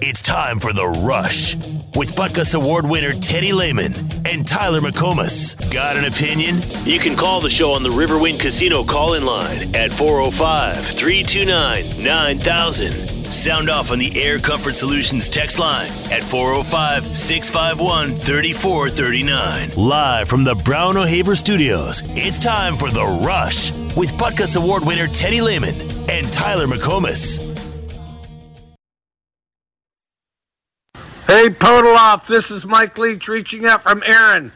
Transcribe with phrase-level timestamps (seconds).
[0.00, 1.56] It's time for The Rush
[1.94, 3.94] with Butkus Award winner Teddy Lehman
[4.26, 5.54] and Tyler McComas.
[5.72, 6.56] Got an opinion?
[6.84, 12.04] You can call the show on the Riverwind Casino call in line at 405 329
[12.04, 13.32] 9000.
[13.32, 19.70] Sound off on the Air Comfort Solutions text line at 405 651 3439.
[19.76, 25.06] Live from the Brown O'Haver Studios, it's time for The Rush with Butkus Award winner
[25.06, 25.74] Teddy Lehman
[26.10, 27.53] and Tyler McComas.
[31.26, 34.52] Hey, Podoloff, this is Mike Leach reaching out from Aaron.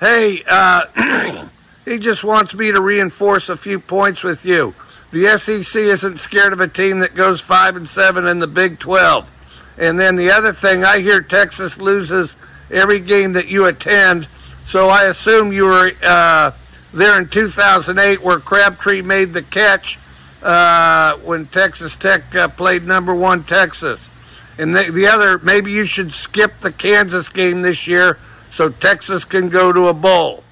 [0.00, 1.46] Hey, uh,
[1.84, 4.74] he just wants me to reinforce a few points with you.
[5.12, 8.78] The SEC isn't scared of a team that goes 5 and 7 in the Big
[8.78, 9.30] 12.
[9.76, 12.34] And then the other thing, I hear Texas loses
[12.70, 14.26] every game that you attend,
[14.64, 16.52] so I assume you were uh,
[16.94, 19.98] there in 2008 where Crabtree made the catch
[20.42, 24.10] uh, when Texas Tech uh, played number one Texas.
[24.58, 28.18] And the, the other, maybe you should skip the Kansas game this year
[28.50, 30.42] so Texas can go to a bowl.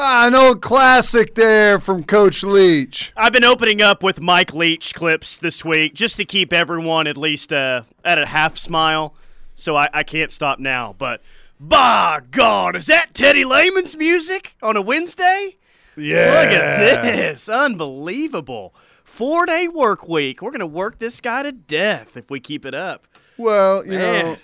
[0.00, 3.12] Ah, an old classic there from Coach Leach.
[3.16, 7.16] I've been opening up with Mike Leach clips this week just to keep everyone at
[7.16, 9.14] least uh, at a half smile.
[9.56, 10.94] So I, I can't stop now.
[10.96, 11.20] But
[11.58, 15.57] by God, is that Teddy Lehman's music on a Wednesday?
[15.98, 16.40] Yeah.
[16.42, 17.48] Look at this.
[17.48, 18.74] Unbelievable.
[19.04, 20.42] Four day work week.
[20.42, 23.06] We're going to work this guy to death if we keep it up.
[23.36, 24.24] Well, you Man.
[24.24, 24.36] know,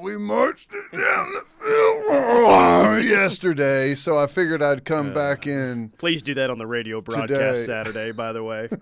[0.00, 5.90] we marched it down the field yesterday, so I figured I'd come back in.
[5.98, 7.64] Please do that on the radio broadcast Today.
[7.64, 8.68] Saturday, by the way.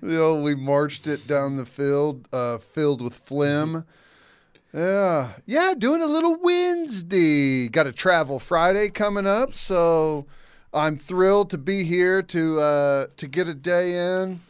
[0.00, 3.84] You know, we marched it down the field, uh, filled with phlegm.
[4.72, 7.66] Yeah, yeah, doing a little Wednesday.
[7.68, 10.26] Got a travel Friday coming up, so
[10.74, 14.40] I'm thrilled to be here to uh, to get a day in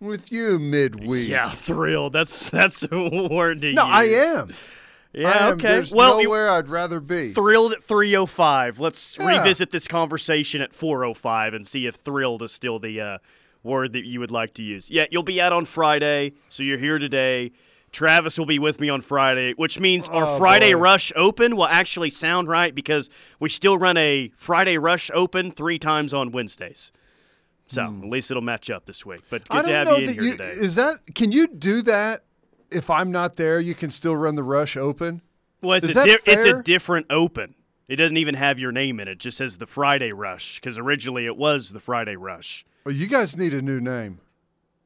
[0.00, 1.28] with you midweek.
[1.28, 2.12] yeah, thrilled.
[2.14, 3.94] That's that's a word to no, use.
[3.94, 4.52] I am.
[5.12, 5.52] Yeah, I am.
[5.54, 5.68] okay.
[5.68, 7.32] There's well, nowhere I'd rather be.
[7.32, 8.78] Thrilled at 305.
[8.80, 9.38] Let's Yeah.
[9.38, 13.18] revisit this conversation at 405 and see if thrilled is still the uh,
[13.62, 14.90] word that you would like to use.
[14.90, 17.52] Yeah, you'll be out on Friday, so you're here today.
[17.96, 20.80] Travis will be with me on Friday, which means our Oh, Friday boy.
[20.80, 23.08] Rush Open will actually sound right because
[23.40, 26.92] we still run a Friday Rush Open three times on Wednesdays.
[27.68, 29.22] So at least it'll match up this week.
[29.30, 29.56] But Hmm.
[29.56, 30.50] Good to have know you in here you today.
[30.50, 30.98] is that.
[31.14, 32.24] Can you do that
[32.70, 33.60] if I'm not there?
[33.60, 35.22] You can still run the rush open.
[35.62, 37.54] Well, it's a di- it's a different open.
[37.88, 39.12] It doesn't even have your name in it.
[39.12, 42.66] It just says the Friday Rush because originally it was the Friday Rush.
[42.84, 44.20] Well, you guys need a new name.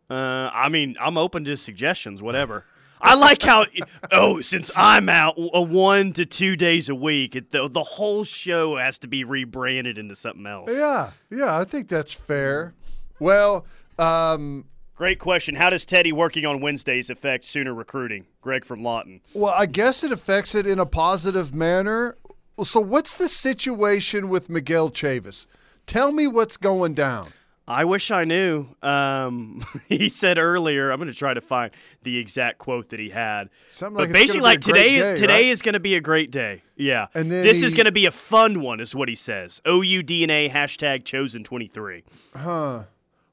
[0.09, 2.65] Uh, I mean, I'm open to suggestions, whatever.
[3.01, 3.67] I like how
[4.13, 8.25] oh, since I'm out a one to two days a week, it, the the whole
[8.25, 10.71] show has to be rebranded into something else.
[10.71, 12.75] Yeah, yeah, I think that's fair.
[13.19, 13.67] Well,
[13.99, 14.65] um,
[15.01, 15.55] Great question.
[15.55, 18.27] How does Teddy working on Wednesdays affect Sooner recruiting?
[18.43, 19.23] Greg from Lawton.
[19.33, 22.19] well, I guess it affects it in a positive manner.
[22.63, 25.47] So, what's the situation with Miguel Chavis?
[25.87, 27.33] Tell me what's going down.
[27.71, 28.67] I wish I knew.
[28.83, 30.91] Um, he said earlier.
[30.91, 31.71] I'm going to try to find
[32.03, 33.49] the exact quote that he had.
[33.69, 35.47] Something but like basically, like today day, is today right?
[35.47, 36.63] is going to be a great day.
[36.77, 39.61] Yeah, And then this is going to be a fun one, is what he says.
[39.65, 42.03] O U D N A hashtag chosen twenty three.
[42.35, 42.85] Huh.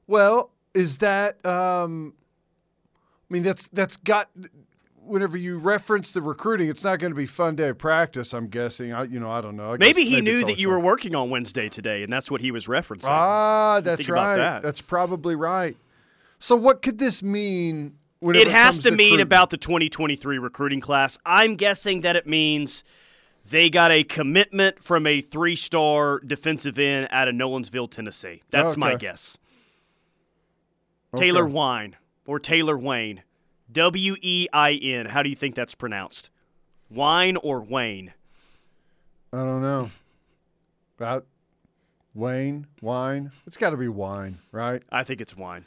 [0.06, 2.14] Well, is that um
[3.28, 4.30] I mean that's that's got
[5.08, 8.48] whenever you reference the recruiting, it's not going to be fun day of practice, I'm
[8.48, 8.92] guessing.
[8.92, 9.72] I you know, I don't know.
[9.72, 10.74] I guess Maybe he knew that you fun.
[10.76, 13.04] were working on Wednesday today, and that's what he was referencing.
[13.08, 14.36] Ah, that's right.
[14.36, 14.62] that.
[14.62, 15.76] That's probably right.
[16.38, 19.20] So what could this mean it has comes to mean recruiting?
[19.22, 21.18] about the 2023 recruiting class.
[21.26, 22.84] I'm guessing that it means
[23.48, 28.42] they got a commitment from a three-star defensive end out of Nolensville, Tennessee.
[28.50, 29.06] That's my Okay.
[29.06, 29.38] guess.
[31.16, 31.52] Taylor Okay.
[31.52, 33.22] Wine or Taylor Wayne.
[33.72, 35.06] W E I N.
[35.06, 36.30] How do you think that's pronounced?
[36.90, 38.12] Wine or Wayne?
[39.32, 39.90] I don't know.
[40.98, 41.26] About
[42.14, 43.30] Wayne, wine.
[43.46, 44.82] It's got to be wine, right?
[44.90, 45.64] I think it's Wine.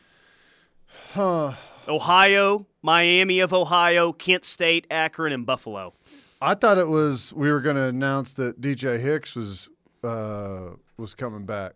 [1.13, 1.53] Huh.
[1.87, 5.93] Ohio, Miami of Ohio, Kent State, Akron, and Buffalo.
[6.41, 9.69] I thought it was we were going to announce that DJ Hicks was
[10.03, 11.73] uh was coming back.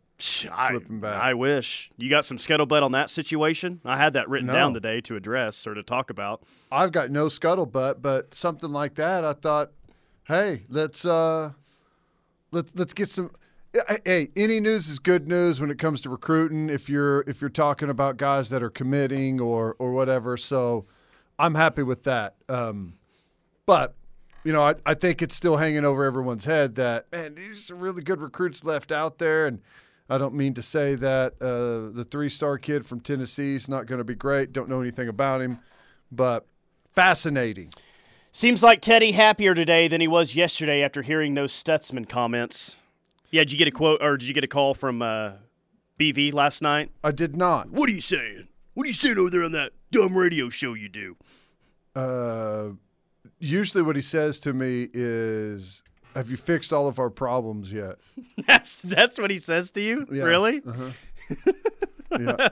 [0.52, 0.80] I.
[1.04, 1.90] I wish.
[1.98, 3.82] You got some scuttlebutt on that situation?
[3.84, 4.54] I had that written No.
[4.54, 6.44] down today to address or to talk about.
[6.72, 9.72] I've got no scuttlebutt, but something like that, I thought,
[10.24, 11.52] hey, let's uh,
[12.52, 13.32] let's let's get some.
[14.06, 16.70] Hey, any news is good news when it comes to recruiting.
[16.70, 20.86] If you're if you're talking about guys that are committing or or whatever, so
[21.38, 22.36] I'm happy with that.
[22.48, 22.94] Um,
[23.66, 23.96] but
[24.46, 27.80] you know, I, I think it's still hanging over everyone's head that man, there's some
[27.82, 29.60] really good recruits left out there, and
[30.10, 33.98] I don't mean to say that uh, the three-star kid from Tennessee is not going
[33.98, 34.54] to be great.
[34.54, 35.60] Don't know anything about him,
[36.12, 36.46] but
[36.94, 37.74] fascinating.
[38.31, 42.75] Seems like Teddy happier today than he was yesterday after hearing those Stutsman comments.
[43.31, 45.31] Yeah, did you get a quote or did you get a call from uh,
[46.00, 46.92] BV last night?
[47.04, 47.72] I did not.
[47.72, 48.50] What are you saying?
[48.74, 51.16] What are you saying over there on that dumb radio show you do?
[51.96, 52.72] Uh,
[53.40, 55.81] usually, what he says to me is,
[56.16, 57.98] "Have you fixed all of our problems yet?"
[58.48, 60.08] That's that's what he says to you?
[60.12, 60.24] Yeah.
[60.24, 60.62] Really?
[60.68, 60.92] Uh-huh.
[62.18, 62.48] Yeah.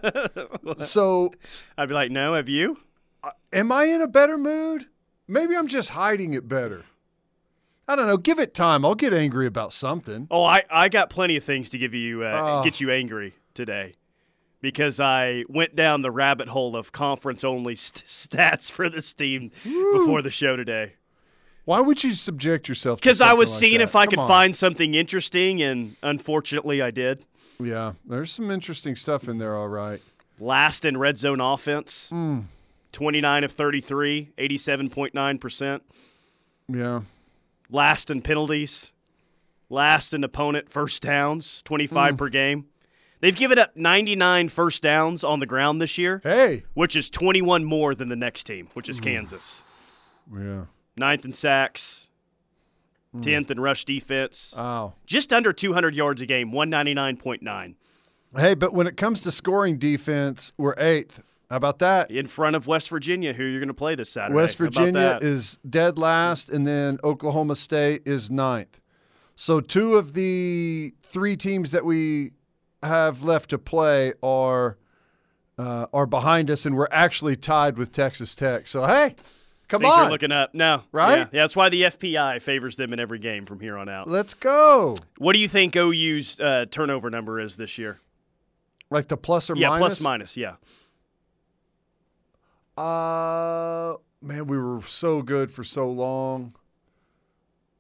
[0.80, 1.32] so,
[1.78, 2.78] I'd be like, "No, have you?"
[3.24, 4.88] Uh, am I in a better mood?
[5.28, 6.84] Maybe I'm just hiding it better.
[7.88, 8.18] I don't know.
[8.18, 8.84] Give it time.
[8.84, 10.28] I'll get angry about something.
[10.30, 12.64] Oh, I, I got plenty of things to give you uh, Oh.
[12.64, 13.94] get you angry today
[14.60, 19.52] because I went down the rabbit hole of conference only st- stats for this team
[19.64, 20.94] before the show today.
[21.66, 23.00] Why would you subject yourself?
[23.00, 23.84] to Because I was like seeing that?
[23.86, 24.28] if I Come could on.
[24.28, 27.26] find something interesting, and unfortunately, I did.
[27.60, 29.56] Yeah, there's some interesting stuff in there.
[29.56, 30.02] All right.
[30.40, 32.42] Last in red zone offense, Hmm.
[32.92, 35.82] 29 of 33, 87.9%.
[36.68, 37.02] Yeah.
[37.70, 38.92] Last in penalties,
[39.70, 42.66] last in opponent first downs, 25 per game.
[43.22, 46.64] They've given up 99 first downs on the ground this year, Hey.
[46.74, 49.64] which is 21 more than the next team, which is Kansas.
[50.32, 50.66] Yeah.
[50.96, 52.10] Ninth in sacks,
[53.16, 54.54] 10th in rush defense.
[54.56, 54.94] Wow.
[55.06, 57.76] Just under 200 yards a game, 199.9.
[58.36, 61.22] Hey, but when it comes to scoring defense, we're eighth.
[61.50, 62.10] How about that?
[62.10, 64.36] In front of West Virginia, who you're going to play this Saturday.
[64.36, 68.80] West Virginia is dead last, and then Oklahoma State is ninth.
[69.36, 72.32] So two of the three teams that we
[72.82, 74.78] have left to play are
[75.60, 78.68] uh, are behind us, and we're actually tied with Texas Tech.
[78.68, 79.16] So hey,
[79.74, 80.54] come Things on, are looking up.
[80.54, 80.84] No.
[80.92, 81.12] Right?
[81.18, 81.28] Yeah.
[81.32, 84.08] yeah, that's why the FPI favors them in every game from here on out.
[84.08, 84.96] let's go.
[85.18, 88.00] What do you think OU's uh, turnover number is this year?
[88.92, 89.80] Like the plus or yeah, minus.
[89.80, 90.38] plus minus.
[90.38, 90.56] Yeah.
[92.78, 96.56] Uh, man, we were so good for so long.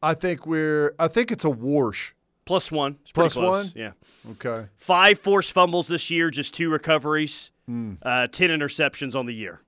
[0.02, 0.94] I think we're.
[1.00, 2.16] I think it's a wash.
[2.46, 2.98] Plus one.
[3.04, 3.66] It's Plus close.
[3.68, 3.74] one?
[3.76, 3.92] Yeah.
[4.32, 4.68] Okay.
[4.78, 7.94] Five forced fumbles this year, just two recoveries, Hmm.
[8.02, 9.62] uh, 10 interceptions on the year.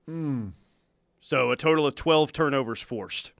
[1.26, 3.32] So a total of 12 turnovers forced.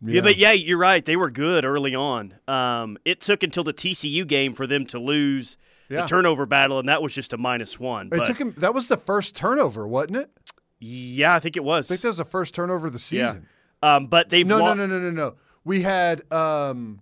[0.00, 0.20] Yeah.
[0.20, 1.04] but yeah, you're right.
[1.04, 2.34] They were good early on.
[2.46, 5.56] Um, it took until the TCU game for them to lose
[5.88, 6.02] Yeah.
[6.02, 8.10] the turnover battle, and that was just a minus one.
[8.12, 8.54] It took him.
[8.58, 10.30] That was the first turnover, wasn't it?
[10.78, 11.90] yeah, I think it was.
[11.90, 13.26] I think that was the first turnover of the yeah.
[13.30, 13.48] season.
[13.82, 15.34] Um, but they've No, lo- no, no, no, no, no.
[15.64, 17.00] We had um,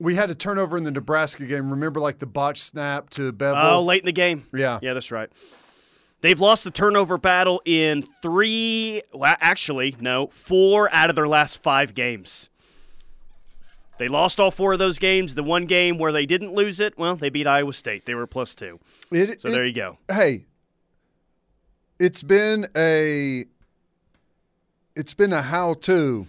[0.00, 1.70] we had a turnover in the Nebraska game.
[1.70, 3.62] Remember, like the botch snap to Bevel.
[3.64, 4.48] Oh, late in the game.
[4.52, 4.80] Yeah.
[4.82, 5.30] Yeah, that's right.
[6.20, 11.62] They've lost the turnover battle in three, well, actually, no, four out of their last
[11.62, 12.48] five games.
[13.98, 15.34] They lost all four of those games.
[15.36, 18.04] The one game where they didn't lose it, well, they beat Iowa State.
[18.06, 18.80] They were plus two.
[19.12, 19.98] It- So it- there you go.
[20.10, 20.44] hey,
[21.98, 23.44] it's been a
[24.96, 26.26] it's been a how-to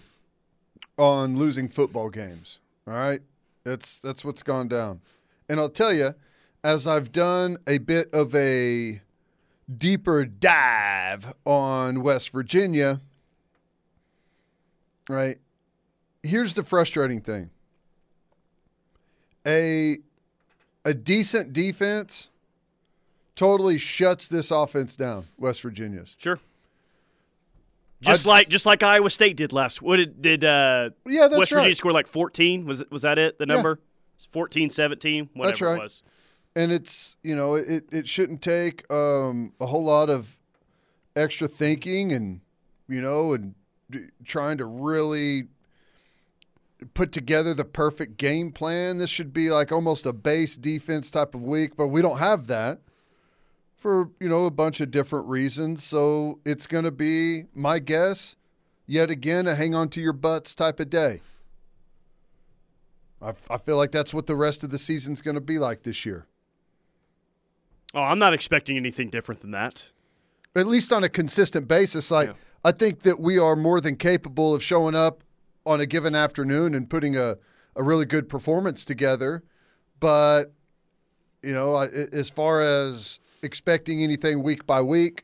[0.97, 2.59] on losing football games.
[2.88, 3.21] All right,
[3.63, 5.01] that's that's what's gone down,
[5.47, 6.13] and I'll tell you,
[6.63, 9.01] as I've done a bit of a
[9.77, 13.00] deeper dive on West Virginia.
[15.10, 15.38] Right,
[16.24, 17.50] here's the frustrating thing.
[19.47, 19.97] A
[20.85, 22.30] a decent defense
[23.35, 25.26] totally shuts this offense down.
[25.38, 26.16] West Virginia's.
[26.19, 26.35] Sure.
[28.02, 29.81] Just just- like just like Iowa State did last.
[29.81, 31.78] What did did uh, Yeah, that's West Virginia right.
[31.78, 32.66] score like 14?
[32.66, 33.38] Was it was that it?
[33.40, 33.56] The Yeah.
[33.56, 33.80] number?
[34.31, 35.80] 14, 17, whatever right.
[35.80, 36.04] it was.
[36.56, 40.37] And it's you know it it shouldn't take um, a whole lot of
[41.15, 42.41] extra thinking and
[42.87, 43.56] you know and
[44.23, 45.44] trying to really
[46.94, 48.97] put together the perfect game plan.
[48.97, 52.47] This should be like almost a base defense type of week, but we don't have
[52.47, 52.79] that
[53.75, 55.83] for you know a bunch of different reasons.
[55.83, 58.35] So it's going to be my guess
[58.85, 61.21] yet again a hang on to your butts type of day.
[63.21, 65.83] I, I feel like that's what the rest of the season's going to be like
[65.83, 66.25] this year,
[67.93, 69.89] Oh, I'm not expecting anything different than that.
[70.55, 72.11] at least on a consistent basis.
[72.11, 72.33] Like Yeah.
[72.65, 75.23] I think that we are more than capable of showing up
[75.65, 77.37] on a given afternoon and putting a,
[77.75, 79.43] a really good performance together.
[79.99, 80.53] But
[81.41, 85.23] you know, I, as far as expecting anything week by week,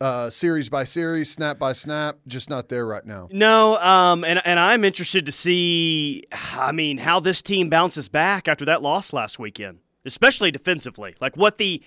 [0.00, 3.28] uh, series by series, snap by snap, just not there right now.
[3.32, 6.24] No, um, and and I'm interested to see.
[6.32, 11.14] I mean, how this team bounces back after that loss last weekend, especially defensively.
[11.20, 11.82] Like what the,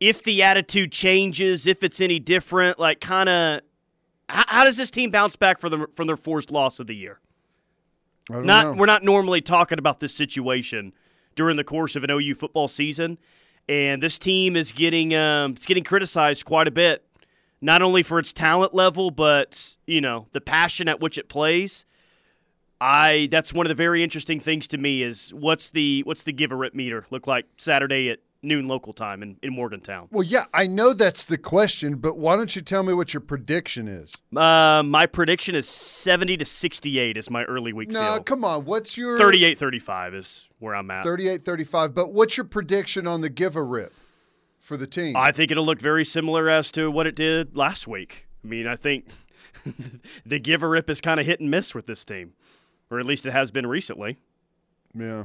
[0.00, 2.78] if the attitude changes, if it's any different.
[2.78, 3.60] Like kind of,
[4.28, 6.96] how, how does this team bounce back from the from their forced loss of the
[6.96, 7.20] year?
[8.28, 8.72] Not know.
[8.72, 10.92] we're not normally talking about this situation
[11.36, 13.18] during the course of an OU football season,
[13.68, 17.06] and this team is getting um, it's getting criticized quite a bit,
[17.60, 21.84] not only for its talent level, but you know the passion at which it plays.
[22.80, 26.32] I that's one of the very interesting things to me is what's the what's the
[26.32, 30.08] give a rip meter look like Saturday at noon local time in, in Morgantown.
[30.10, 33.20] Well, yeah, I know that's the question, but why don't you tell me what your
[33.20, 34.14] prediction is?
[34.34, 38.64] Uh, my prediction is 70 to 68 is my early week No, come on.
[38.64, 41.02] What's your 38 35 is where I'm at.
[41.04, 41.94] 38 35.
[41.94, 43.92] But what's your prediction on the give a rip
[44.60, 45.16] for the team?
[45.16, 48.26] I think it'll look very similar as to what it did last week.
[48.44, 49.06] I mean, I think
[50.26, 52.32] the give a rip is kind of hit and miss with this team,
[52.90, 54.18] or at least it has been recently.
[54.98, 55.24] yeah.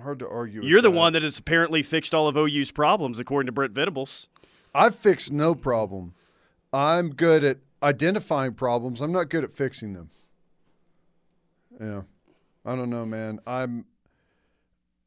[0.00, 0.62] Hard to argue.
[0.62, 0.96] You're the that.
[0.96, 4.28] one that has apparently fixed all of OU's problems, according to Brent Venables.
[4.72, 6.14] I've fixed no problem.
[6.72, 9.00] I'm good at identifying problems.
[9.00, 10.10] I'm not good at fixing them.
[11.80, 12.02] Yeah.
[12.64, 13.40] I don't know, man.
[13.46, 13.86] I'm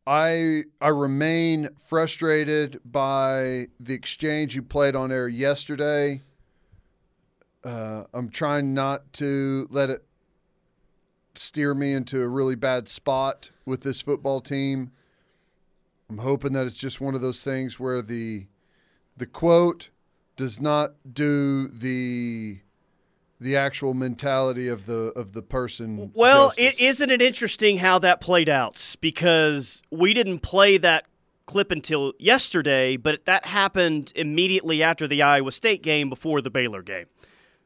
[0.08, 6.22] I I remain frustrated by the exchange you played on air yesterday.
[7.64, 10.04] Uh, I'm trying not to let it
[11.36, 14.92] steer me into a really bad spot with this football team.
[16.10, 18.48] I'm hoping that it's just one of those things where the
[19.16, 19.90] the quote
[20.36, 22.60] does not do the
[23.40, 26.12] the actual mentality of the of the person.
[26.14, 28.96] Well, it, isn't it interesting how that played out?
[29.02, 31.06] Because we didn't play that
[31.46, 36.82] clip until yesterday, but that happened immediately after the Iowa State game before the Baylor
[36.82, 37.06] game.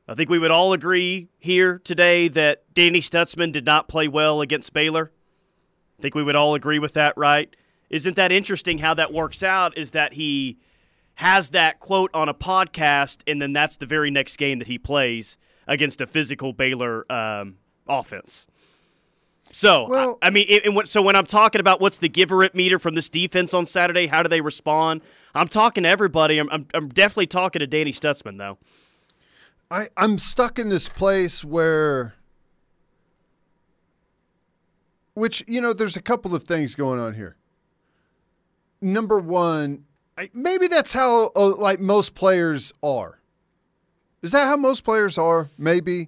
[0.08, 4.42] I think we would all agree here today that Danny Stutsman did not play well
[4.42, 5.12] against Baylor.
[5.98, 7.54] I think we would all agree with that, right?
[7.90, 9.78] Isn't that interesting how that works out?
[9.78, 10.58] Is that he
[11.16, 14.78] has that quote on a podcast, and then that's the very next game that he
[14.78, 17.56] plays against a physical Baylor um,
[17.88, 18.46] offense.
[19.52, 22.10] So, Well- I, I mean, it, and what, so when I'm talking about what's the
[22.10, 25.02] give a rip meter from this defense on Saturday, how do they respond?
[25.34, 26.38] I'm talking to everybody.
[26.38, 28.58] I'm, I'm, I'm definitely talking to Danny Stutsman, though.
[29.76, 32.14] I, I'm stuck in this place where,
[35.16, 37.36] which, you know, there's a couple of things going on here.
[38.80, 39.84] Number one,
[40.18, 43.20] I, maybe that's how, uh, like, most players are.
[44.22, 45.50] Is that how most players are?
[45.58, 46.08] Maybe.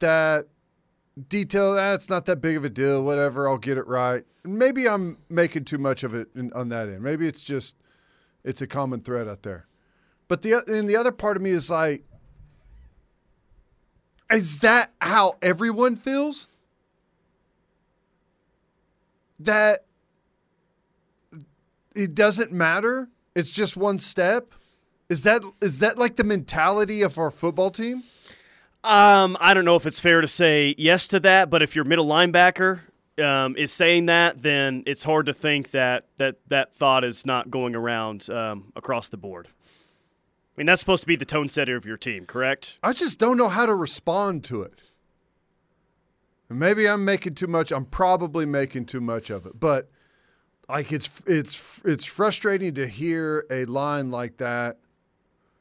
[0.00, 0.48] That
[1.30, 4.24] detail, that's not that big of a deal, whatever, I'll get it right.
[4.44, 7.00] Maybe I'm making too much of it in, on that end.
[7.00, 7.76] Maybe it's just,
[8.44, 9.68] it's a common thread out there.
[10.28, 12.02] But the and the other part of me is like,
[14.30, 16.48] is that how everyone feels?
[19.38, 19.84] That
[21.94, 23.08] it doesn't matter.
[23.34, 24.52] It's just one step.
[25.08, 28.04] Is that is that like the mentality of our football team?
[28.82, 31.84] Um, I don't know if it's fair to say yes to that, but if your
[31.84, 32.80] middle linebacker
[33.18, 37.50] um, is saying that, then it's hard to think that that, that thought is not
[37.50, 39.48] going around um, across the board.
[40.56, 42.78] I mean, that's supposed to be the tone setter of your team, correct?
[42.82, 44.82] I just don't know how to respond to it.
[46.48, 47.72] Maybe I'm making too much.
[47.72, 49.90] I'm probably making too much of it, but
[50.68, 54.78] like it's it's it's frustrating to hear a line like that,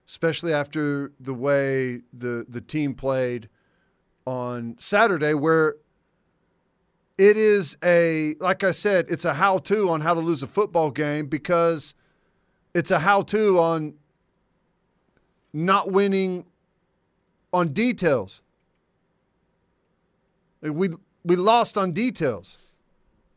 [0.07, 3.49] especially after the way the the team played
[4.25, 5.77] on Saturday, where
[7.17, 10.91] it is a like I said, it's a how-to on how to lose a football
[10.91, 11.95] game because
[12.75, 13.95] it's a how-to on
[15.53, 16.45] not winning
[17.51, 18.41] on details.
[20.61, 20.89] Like, We
[21.25, 22.57] we lost on details,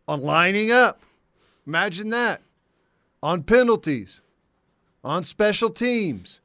[0.09, 1.01] on lining up.
[1.67, 2.41] Imagine that.
[3.23, 4.23] On penalties,
[5.05, 6.41] on special teams,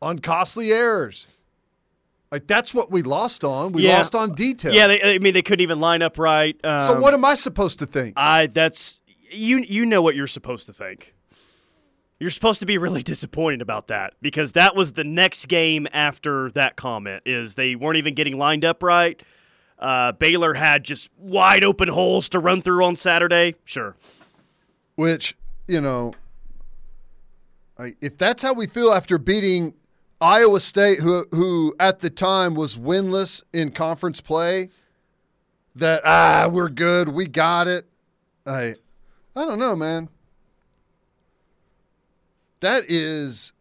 [0.00, 1.28] on costly errors.
[2.30, 3.72] Like that's what we lost on.
[3.72, 3.96] We Yeah.
[3.96, 4.74] lost on details.
[4.74, 6.56] Yeah, they, I mean, they couldn't even line up right.
[6.64, 8.14] Um, so what am I supposed to think?
[8.16, 9.58] I that's you.
[9.58, 11.13] You know what you're supposed to think.
[12.18, 16.50] You're supposed to be really disappointed about that because that was the next game after
[16.52, 17.22] that comment.
[17.26, 19.20] Is they weren't even getting lined up right.
[19.78, 23.56] Uh, Baylor had just wide open holes to run through on Saturday.
[23.64, 23.96] Sure.
[24.94, 26.14] Which, you know,
[27.78, 29.74] if that's how we feel after beating
[30.20, 34.70] Iowa State, who who at the time was winless in conference play,
[35.74, 37.86] that ah, we're good, we got it.
[38.46, 38.76] I
[39.34, 40.08] I don't know, man.
[42.64, 43.52] That is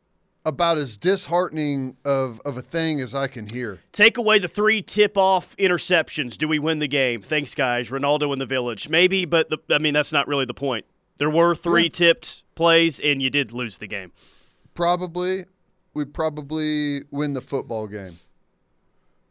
[0.45, 3.79] about as disheartening of, of a thing as I can hear.
[3.91, 6.38] Take away the three tip off interceptions.
[6.38, 7.22] Do we win the game?
[7.22, 7.89] Thanks, guys.
[7.89, 8.88] Ronaldo in the village.
[8.88, 10.86] Maybe, but the, I mean, that's not really the point.
[11.17, 14.13] There were three tipped plays, and you did lose the game.
[14.74, 15.48] Probably
[15.93, 18.19] we probably win the football game.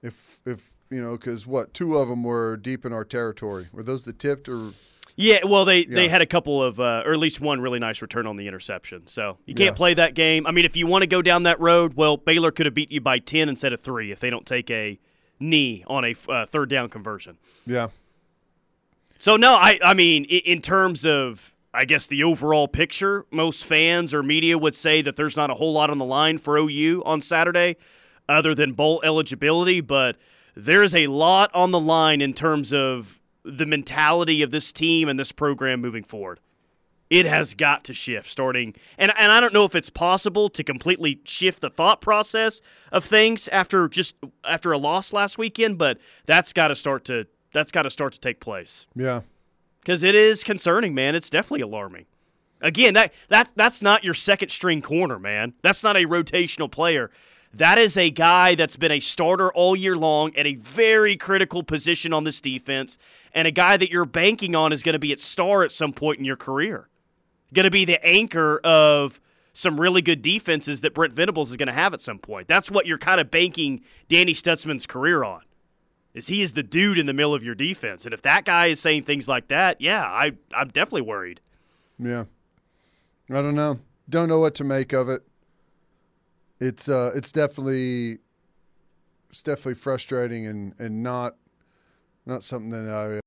[0.02, 3.68] If if you know, because what two of them were deep in our territory.
[3.72, 4.72] Were those the tipped or?
[5.14, 8.00] Yeah, well, they, they had a couple of, uh, or at least one really nice
[8.00, 9.06] return on the interception.
[9.06, 9.76] So you can't Yeah.
[9.76, 10.46] play that game.
[10.46, 12.90] I mean, if you want to go down that road, well, Baylor could have beat
[12.90, 14.98] you by 10 instead of 3 if they don't take a
[15.38, 17.36] knee on a uh, third down conversion.
[17.66, 17.88] Yeah.
[19.18, 24.12] So, no, I, I mean, in terms of, I guess, the overall picture, most fans
[24.14, 27.02] or media would say that there's not a whole lot on the line for OU
[27.04, 27.76] on Saturday
[28.28, 30.16] other than bowl eligibility, but
[30.56, 35.18] there's a lot on the line in terms of the mentality of this team and
[35.18, 36.40] this program moving forward.
[37.10, 40.64] It has got to shift starting, and and I don't know if it's possible to
[40.64, 45.98] completely shift the thought process of things after just after a loss last weekend, but
[46.24, 49.20] that's got to start to that's got to start to take place Yeah.
[49.80, 51.14] because it is concerning, man.
[51.14, 52.06] It's definitely alarming.
[52.62, 55.52] Again, that that that's not your second string corner, man.
[55.62, 57.10] That's not a rotational player.
[57.54, 61.62] That is a guy that's been a starter all year long at a very critical
[61.62, 62.96] position on this defense,
[63.34, 65.92] and a guy that you're banking on is going to be at star at some
[65.92, 66.88] point in your career.
[67.52, 69.20] Going to be the anchor of
[69.52, 72.48] some really good defenses that Brent Venables is going to have at some point.
[72.48, 75.42] That's what you're kind of banking Danny Stutsman's career on
[76.14, 78.04] is he is the dude in the middle of your defense.
[78.04, 81.40] And if that guy is saying things like that, yeah, I I'm definitely worried.
[81.98, 82.24] Yeah.
[83.30, 83.80] I don't know.
[84.08, 85.22] Don't know what to make of it.
[86.62, 88.18] It's uh it's definitely
[89.30, 91.34] it's definitely frustrating and and not
[92.24, 93.18] not something that I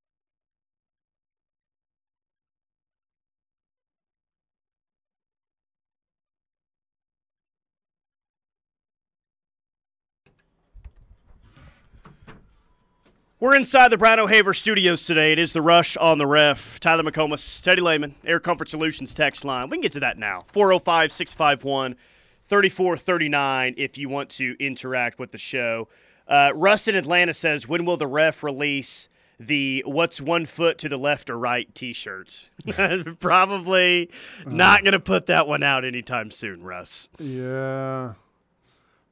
[13.41, 15.33] We're inside the Brown O'Haver studios today.
[15.33, 16.79] It is the rush on the ref.
[16.79, 19.69] Tyler McComas, Teddy Lehman, Air Comfort Solutions text line.
[19.69, 20.45] We can get to that now.
[20.47, 21.97] 405 651
[22.47, 25.87] 3439 if you want to interact with the show.
[26.27, 29.09] Uh, Russ in Atlanta says, When will the ref release
[29.39, 32.49] the What's One Foot to the Left or Right t shirts?
[33.19, 34.09] Probably
[34.45, 37.09] not going to put that one out anytime soon, Russ.
[37.19, 38.13] Yeah.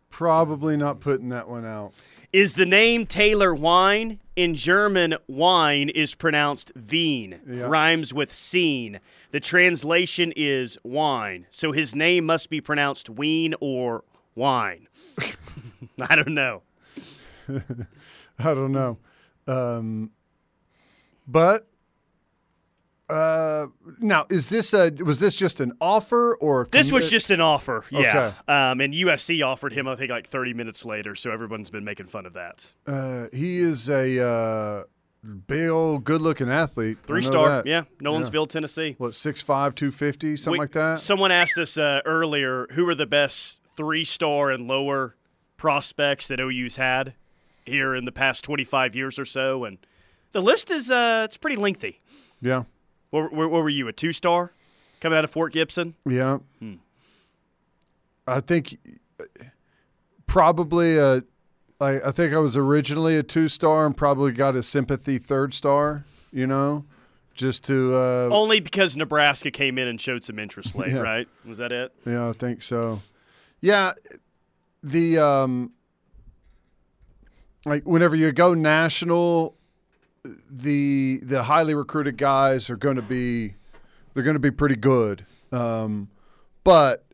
[0.10, 1.94] Probably not putting that one out.
[2.32, 4.20] Is the name Taylor Wine?
[4.36, 7.66] In German, wine is pronounced Wien, Yeah.
[7.68, 9.00] rhymes with scene.
[9.32, 11.46] The translation is wine.
[11.52, 14.04] So his name must be pronounced Wien or
[14.36, 14.88] wine.
[16.02, 16.64] I don't know.
[18.40, 18.98] I don't know.
[19.46, 20.12] Um,
[21.28, 21.68] but
[23.10, 23.68] uh,
[24.00, 27.84] now, is this a was this just an offer or This was just an offer,
[27.92, 28.00] yeah.
[28.00, 28.52] Okay.
[28.54, 31.16] Um, and USC offered him, I think, like 30 minutes later.
[31.16, 32.72] So everyone's been making fun of that.
[32.88, 34.84] Uh, he is a uh,
[35.48, 36.98] big old good looking athlete.
[37.06, 37.66] Three star, that.
[37.66, 37.84] yeah.
[38.02, 38.96] Nolensville, Tennessee.
[38.98, 41.00] What six five two fifty something We- like that?
[41.00, 45.16] Someone asked us uh, earlier who are the best three star and lower
[45.58, 47.14] prospects that OU's had
[47.66, 49.78] here in the past 25 years or so, and
[50.34, 52.00] the list is uh, it's pretty lengthy.
[52.42, 52.64] yeah,
[53.14, 54.54] What, what, what were you, a two star
[55.00, 55.94] coming out of Fort Gibson?
[56.10, 56.40] yeah.
[56.58, 56.74] Hmm.
[58.26, 58.78] I think
[60.26, 61.24] probably a.
[61.80, 65.54] I, I think I was originally a two star and probably got a sympathy third
[65.54, 66.06] star.
[66.32, 66.86] You know,
[67.36, 67.94] just to.
[67.96, 71.00] Uh, Only because Nebraska came in and showed some interest late, Yeah.
[71.02, 71.28] right?
[71.46, 71.92] Was that it?
[72.06, 73.02] Yeah, I think so.
[73.62, 73.94] Yeah,
[74.82, 75.72] the um,
[77.66, 79.56] like whenever you go national,
[80.50, 83.56] the the highly recruited guys are going to be
[84.14, 85.26] they're going to be pretty good.
[85.52, 86.10] Um,
[86.64, 87.06] but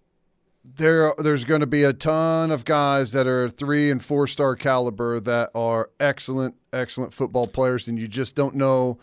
[0.64, 4.56] there there's going to be a ton of guys that are three and four star
[4.56, 9.00] caliber that are excellent excellent football players, and you just don't know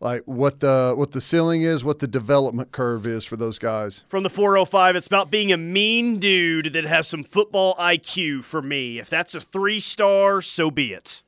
[0.00, 4.04] like what the what the ceiling is, what the development curve is for those guys.
[4.08, 8.60] From the 405, it's about being a mean dude that has some football IQ for
[8.60, 8.98] me.
[8.98, 11.22] If that's a three star, so be it.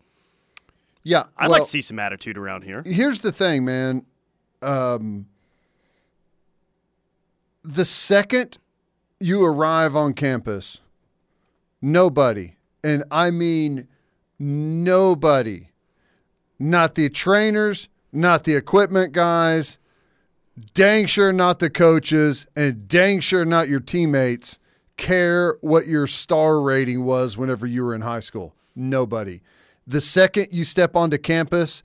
[1.06, 2.82] Yeah, I'd well, like to see some attitude around here.
[2.84, 4.04] here's the thing, man.
[4.60, 5.26] Um,
[7.62, 8.58] the second
[9.20, 10.80] you arrive on campus,
[11.80, 13.86] nobody, and I mean
[14.40, 15.68] nobody,
[16.58, 19.78] not the trainers, not the equipment guys,
[20.74, 24.58] dang sure not the coaches, and dang sure not your teammates
[24.96, 28.56] care what your star rating was whenever you were in high school.
[28.74, 29.40] Nobody.
[29.86, 31.82] The second you step onto campus,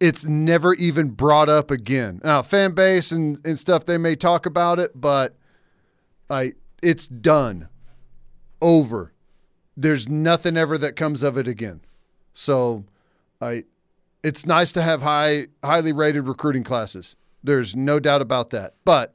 [0.00, 2.20] it's never even brought up again.
[2.24, 5.36] Now, fan base and, and stuff, they may talk about it, but
[6.30, 7.68] I it's done.
[8.60, 9.12] Over.
[9.76, 11.80] There's nothing ever that comes of it again.
[12.32, 12.84] So
[13.40, 13.64] I
[14.22, 17.16] it's nice to have high highly rated recruiting classes.
[17.44, 18.74] There's no doubt about that.
[18.84, 19.14] But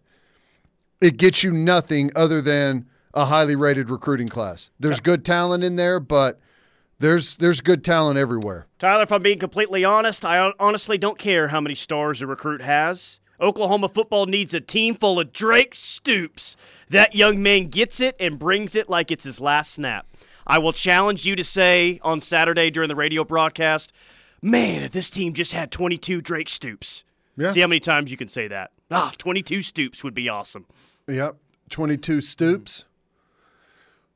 [1.00, 4.70] it gets you nothing other than a highly rated recruiting class.
[4.80, 6.40] There's good talent in there, but
[7.00, 8.68] there's there's good talent everywhere.
[8.80, 12.62] Tyler, if I'm being completely honest, I honestly don't care how many stars a recruit
[12.62, 13.20] has.
[13.40, 16.56] Oklahoma football needs a team full of Drake Stoops.
[16.90, 20.08] That young man gets it and brings it like it's his last snap.
[20.48, 23.94] I will challenge you to say on Saturday during the radio broadcast,
[24.42, 27.04] man, if this team just had 22 Drake Stoops.
[27.36, 27.52] Yeah.
[27.52, 28.72] See how many times you can say that.
[28.90, 30.66] Ah, 22 Stoops would be awesome.
[31.08, 31.36] Yep.
[31.70, 32.86] 22 Stoops.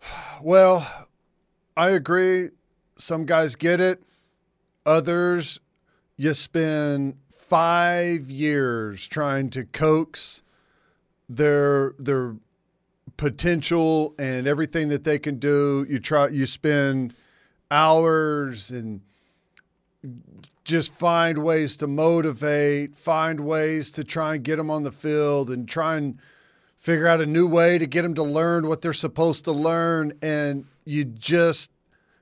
[0.42, 1.08] Well,
[1.78, 2.50] I agree.
[3.02, 4.04] Some guys get it.
[4.86, 5.60] Others,
[6.18, 10.44] you spend five years trying to coax
[11.28, 12.36] their their
[13.18, 15.86] potential and everything that they can do.
[15.90, 17.14] You try you spend
[17.70, 19.02] hours and
[20.64, 25.50] just find ways to motivate, find ways to try and get them on the field
[25.50, 26.20] and try and
[26.76, 30.14] figure out a new way to get them to learn what they're supposed to learn
[30.22, 31.72] and you just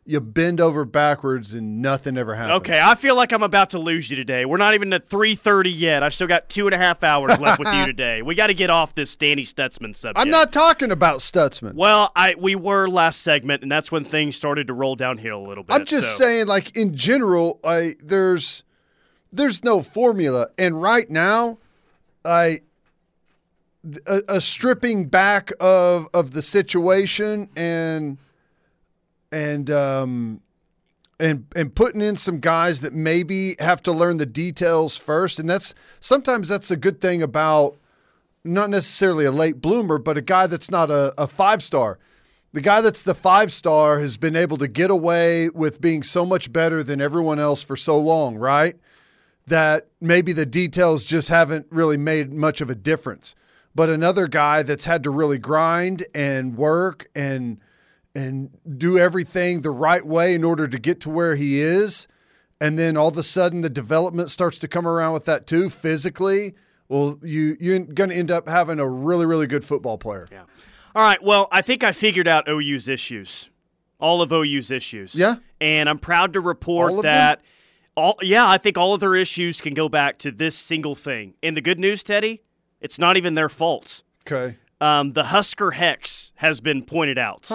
[0.10, 2.62] you bend over backwards and nothing ever happens.
[2.62, 4.44] Okay, I feel like I'm about to lose you today.
[4.44, 6.02] We're not even at 3:30 yet.
[6.02, 8.24] I still got two and a half hours left with you today.
[8.24, 10.18] We got to get off this Danny Stutsman subject.
[10.18, 11.76] I'm not talking about Stutsman.
[11.76, 15.48] Well, I we were last segment, and that's when things started to roll downhill a
[15.48, 15.76] little bit.
[15.76, 16.24] I'm just so.
[16.24, 18.64] saying, like in general, I there's
[19.32, 21.60] there's no formula, and right now,
[22.26, 22.62] I
[24.08, 28.18] a, a stripping back of of the situation and
[29.32, 30.42] and um
[31.20, 35.50] and and putting in some guys that maybe have to learn the details first, and
[35.50, 37.78] that's sometimes that's a good thing about
[38.44, 42.00] not necessarily a late bloomer, but a guy that's not a, a five star.
[42.52, 46.26] The guy that's the five star has been able to get away with being so
[46.26, 48.76] much better than everyone else for so long, right?
[49.46, 53.36] That maybe the details just haven't really made much of a difference.
[53.76, 57.60] But another guy that's had to really grind and work and
[58.20, 62.08] and do everything the right way in order to get to where he is,
[62.60, 65.70] and then all of a sudden the development starts to come around with that too
[65.70, 66.54] physically.
[66.90, 70.28] Well, you you're going to end up having a really really good football player.
[70.32, 70.44] Yeah.
[70.96, 71.22] All right.
[71.24, 73.50] Well, I think I figured out OU's issues,
[74.00, 75.16] all of OU's issues.
[75.16, 75.36] Yeah.
[75.62, 77.38] And I'm proud to report that.
[77.40, 77.46] them?
[77.96, 81.36] All yeah, I think all of their issues can go back to this single thing.
[81.44, 82.42] And the good news, Teddy,
[82.82, 84.04] it's not even their fault.
[84.28, 84.58] Okay.
[84.82, 87.50] um, the Husker Hex has been pointed out.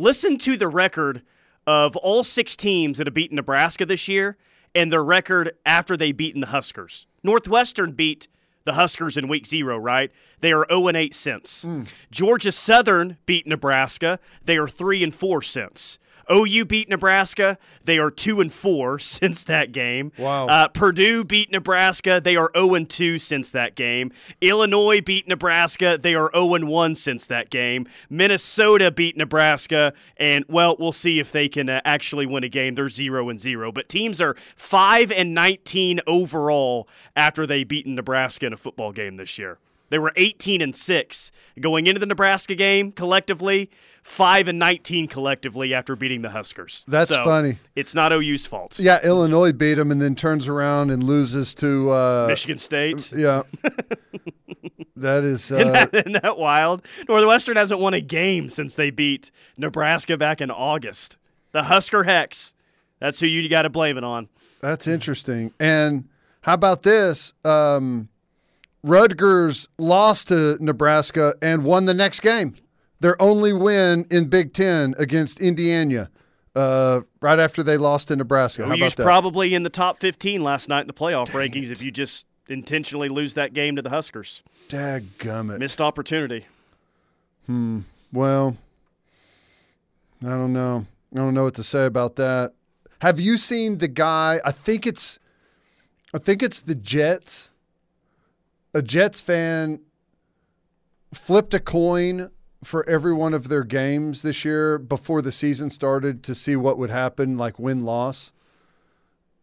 [0.00, 1.20] Listen to the record
[1.66, 4.38] of all six teams that have beaten Nebraska this year
[4.74, 7.04] and their record after they beaten the Huskers.
[7.22, 8.26] Northwestern beat
[8.64, 10.10] the Huskers in week zero, right?
[10.40, 11.62] They are 0 and 8 since.
[11.62, 11.82] Hmm.
[12.10, 14.18] Georgia Southern beat Nebraska.
[14.42, 15.98] They are 3 and 4 since.
[16.30, 17.58] OU beat Nebraska.
[17.84, 20.12] They are 2 and 4 since that game.
[20.18, 20.46] Wow.
[20.46, 22.20] Uh, Purdue beat Nebraska.
[22.22, 24.12] They are 0 and 2 since that game.
[24.40, 25.98] Illinois beat Nebraska.
[26.00, 27.86] They are 0 and 1 since that game.
[28.08, 32.74] Minnesota beat Nebraska, and well, we'll see if they can uh, actually win a game.
[32.74, 38.46] They're 0 and 0, but teams are 5 and 19 overall after they beaten Nebraska
[38.46, 39.58] in a football game this year.
[39.90, 43.70] They were 18 and 6 going into the Nebraska game collectively,
[44.02, 46.84] 5 and 19 collectively after beating the Huskers.
[46.88, 47.58] That's So, funny.
[47.76, 48.78] It's not OU's fault.
[48.78, 53.12] Yeah, Illinois beat them and then turns around and loses to uh, Michigan State.
[53.12, 53.42] Yeah,
[54.96, 55.50] that is.
[55.50, 56.84] Isn't Uh, that, isn't that wild?
[57.08, 61.16] Northwestern hasn't won a game since they beat Nebraska back in August.
[61.52, 62.54] The Husker Hex.
[63.00, 64.28] That's who you got to blame it on.
[64.60, 65.52] that's interesting.
[65.58, 66.08] And
[66.42, 67.32] how about this?
[67.44, 68.08] Um,
[68.82, 72.54] Rutgers lost to Nebraska and won the next game.
[73.00, 76.10] Their only win in Big Ten against Indiana,
[76.54, 78.66] uh, right after they lost to Nebraska.
[78.66, 81.90] How about probably in the top 15 last night in the playoff rankings if you
[81.90, 84.42] just intentionally lose that game to the Huskers.
[84.68, 85.58] Dadgummit.
[85.58, 86.46] Missed opportunity.
[87.46, 87.80] Hmm.
[88.12, 88.56] Well,
[90.22, 90.86] I don't know.
[91.14, 92.52] I don't know what to say about that.
[93.00, 94.40] Have you seen the guy?
[94.44, 95.18] I think it's,
[96.12, 97.50] I think it's the Jets.
[98.74, 99.80] A Jets fan
[101.12, 102.30] flipped a coin
[102.62, 106.76] for every one of their games this year before the season started to see what
[106.78, 108.32] would happen, like win loss.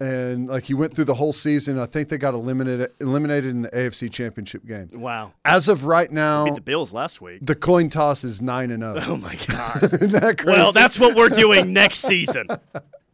[0.00, 1.76] And like he went through the whole season.
[1.76, 4.88] I think they got eliminated eliminated in the AFC Championship game.
[4.92, 5.32] Wow.
[5.44, 7.44] As of right now, Beat the Bills last week.
[7.44, 9.00] the coin toss is nine and zero.
[9.04, 9.82] Oh, my God.
[9.82, 10.60] Isn't that crazy?
[10.60, 12.46] Well, that's what we're doing next season.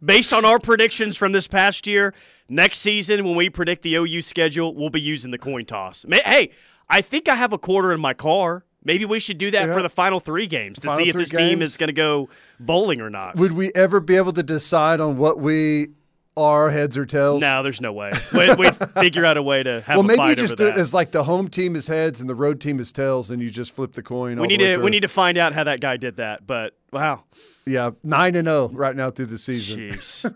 [0.04, 2.12] Based on our predictions from this past year,
[2.50, 6.04] next season when we predict the OU schedule, we'll be using the coin toss.
[6.10, 6.50] Hey,
[6.90, 8.62] I think I have a quarter in my car.
[8.84, 9.74] Maybe we should do that Yeah.
[9.74, 12.28] for the final three games to Final see if this team is going to go
[12.60, 13.36] bowling or not.
[13.36, 15.88] Would we ever be able to decide on what we
[16.36, 17.40] are heads or tails?
[17.40, 18.10] No, there's no way.
[18.34, 18.70] We we
[19.00, 19.96] figure out a way to have.
[19.96, 22.34] Well, maybe you just do it as like the home team is heads and the
[22.34, 24.38] road team is tails, and you just flip the coin.
[24.40, 24.84] we need to through.
[24.84, 26.46] we need to find out how that guy did that.
[26.46, 27.22] But wow,
[27.66, 29.78] yeah, nine and zero right now through the season.
[29.92, 30.34] jeez.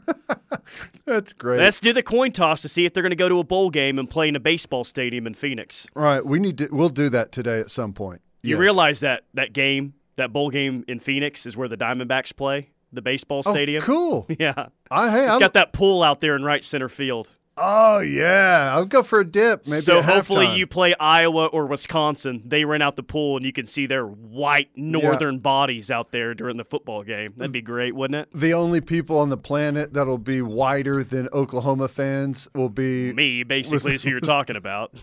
[1.05, 1.61] That's great.
[1.61, 3.71] Let's do the coin toss to see if they're going to go to a bowl
[3.71, 5.87] game and play in a baseball stadium in Phoenix.
[5.97, 6.69] All right, we need to.
[6.71, 8.21] We'll do that today at some point.
[8.43, 8.59] You Yes.
[8.61, 13.03] realize that that game, that bowl game in Phoenix, is where the Diamondbacks play, the
[13.03, 13.83] baseball Oh, stadium.
[13.83, 14.27] cool.
[14.39, 17.29] Yeah, I hey, it's I'm, got that pool out there in right center field.
[17.61, 19.67] oh yeah, I'll go for a dip.
[19.67, 20.57] Maybe so hopefully halftime.
[20.59, 22.43] you play Iowa or Wisconsin.
[22.47, 26.35] They rent out the pool and you can see their white northern bodies out there
[26.35, 27.35] during the football game.
[27.37, 28.29] That'd be great, wouldn't it?
[28.41, 33.43] the only people on the planet that'll be whiter than Oklahoma fans will be Me,
[33.43, 34.95] basically, is who you're talking about.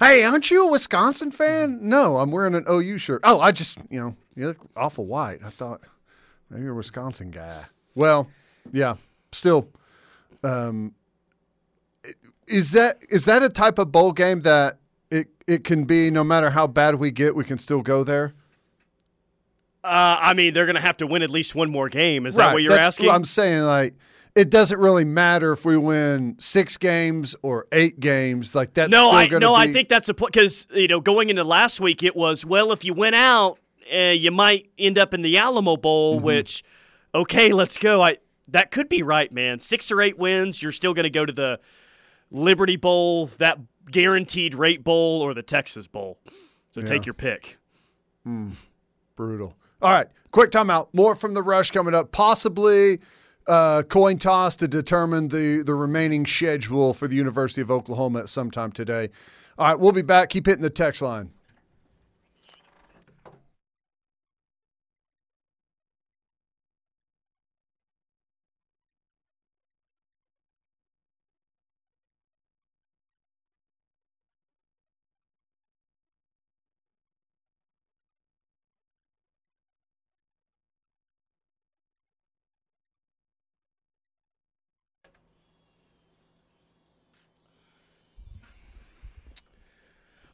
[0.00, 1.78] Hey, aren't you a Wisconsin fan?
[1.82, 3.20] No, I'm wearing an OU shirt.
[3.22, 5.40] Oh, I just, you know, you look awful white.
[5.44, 5.82] I thought
[6.48, 7.66] maybe you're a Wisconsin guy.
[7.94, 8.30] Well,
[8.72, 8.94] yeah,
[9.30, 9.68] still.
[10.42, 10.94] Um,
[12.46, 14.78] is that is that a type of bowl game that
[15.10, 18.32] it it can be no matter how bad we get, we can still go there?
[19.84, 22.24] Uh, I mean, they're going to have to win at least one more game.
[22.26, 23.10] Is that what you're that's asking?
[23.10, 23.94] I'm saying like
[24.34, 28.54] it doesn't really matter if we win six games or eight games.
[28.54, 31.44] Like that's no, I no, I think that's a point because you know going into
[31.44, 33.58] last week it was well if you went out
[33.92, 36.26] uh, you might end up in the Alamo Bowl, Mm-hmm.
[36.26, 36.62] which
[37.14, 38.02] okay, let's go.
[38.02, 39.58] I that could be right, man.
[39.60, 41.58] Six or eight wins, you're still going to go to the
[42.30, 43.58] Liberty Bowl, that
[43.90, 46.18] guaranteed rate bowl, or the Texas Bowl.
[46.72, 47.58] So take your pick.
[49.16, 49.54] Brutal.
[49.82, 50.88] All right, quick timeout.
[50.92, 52.12] More from the rush coming up.
[52.12, 53.00] Possibly
[53.46, 58.28] uh, coin toss to determine the the remaining schedule for the University of Oklahoma at
[58.28, 59.10] some time today.
[59.58, 60.30] All right, we'll be back.
[60.30, 61.30] Keep hitting the text line.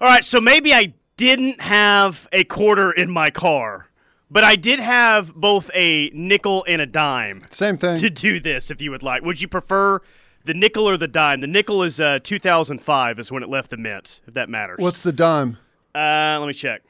[0.00, 3.88] All right, so maybe I didn't have a quarter in my car,
[4.30, 7.46] but I did have both a nickel and a dime.
[7.50, 7.96] Same thing.
[7.98, 9.22] to do this if you would like.
[9.22, 10.00] Would you prefer
[10.44, 11.40] the nickel or the dime?
[11.40, 14.76] The nickel is uh, 2005 is when it left the mint, if that matters.
[14.78, 15.56] What's the dime?
[15.94, 16.82] uh, let me check.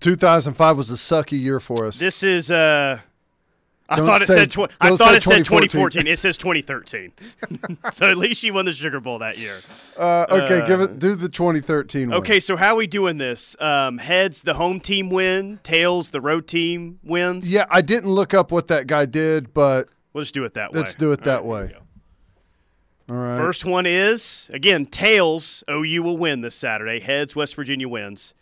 [0.00, 1.98] 2005 was a sucky year for us.
[1.98, 3.00] This is uh
[3.92, 5.68] I Don't thought it say- said tw- I thought it said 2014.
[5.68, 6.06] 2014.
[6.06, 7.12] It says 2013.
[7.92, 9.56] so at least she won the Sugar Bowl that year.
[9.98, 11.00] Uh, okay, give it.
[11.00, 12.18] Do the 2013 one.
[12.20, 13.56] Okay, so how are we doing this?
[13.60, 15.58] Um, heads, the home team win.
[15.64, 17.52] Tails, the road team wins.
[17.52, 20.72] Yeah, I didn't look up what that guy did, but We'll just do it that
[20.72, 20.78] way.
[20.78, 21.74] let's do it All that right, way.
[23.10, 23.36] all right.
[23.38, 25.64] First one is again tails.
[25.68, 27.00] OU will win this Saturday.
[27.00, 27.34] Heads.
[27.34, 28.34] West Virginia wins.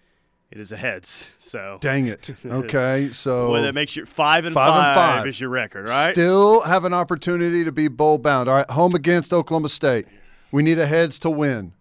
[0.50, 1.26] It is a heads.
[1.38, 2.30] So Dang it.
[2.46, 5.26] Okay, so well, that makes you five and Five five, and five.
[5.26, 6.14] is your record, right?
[6.14, 8.48] Still have an opportunity to be bowl bound.
[8.48, 10.06] All right, home against Oklahoma State.
[10.50, 11.72] We need a heads to win.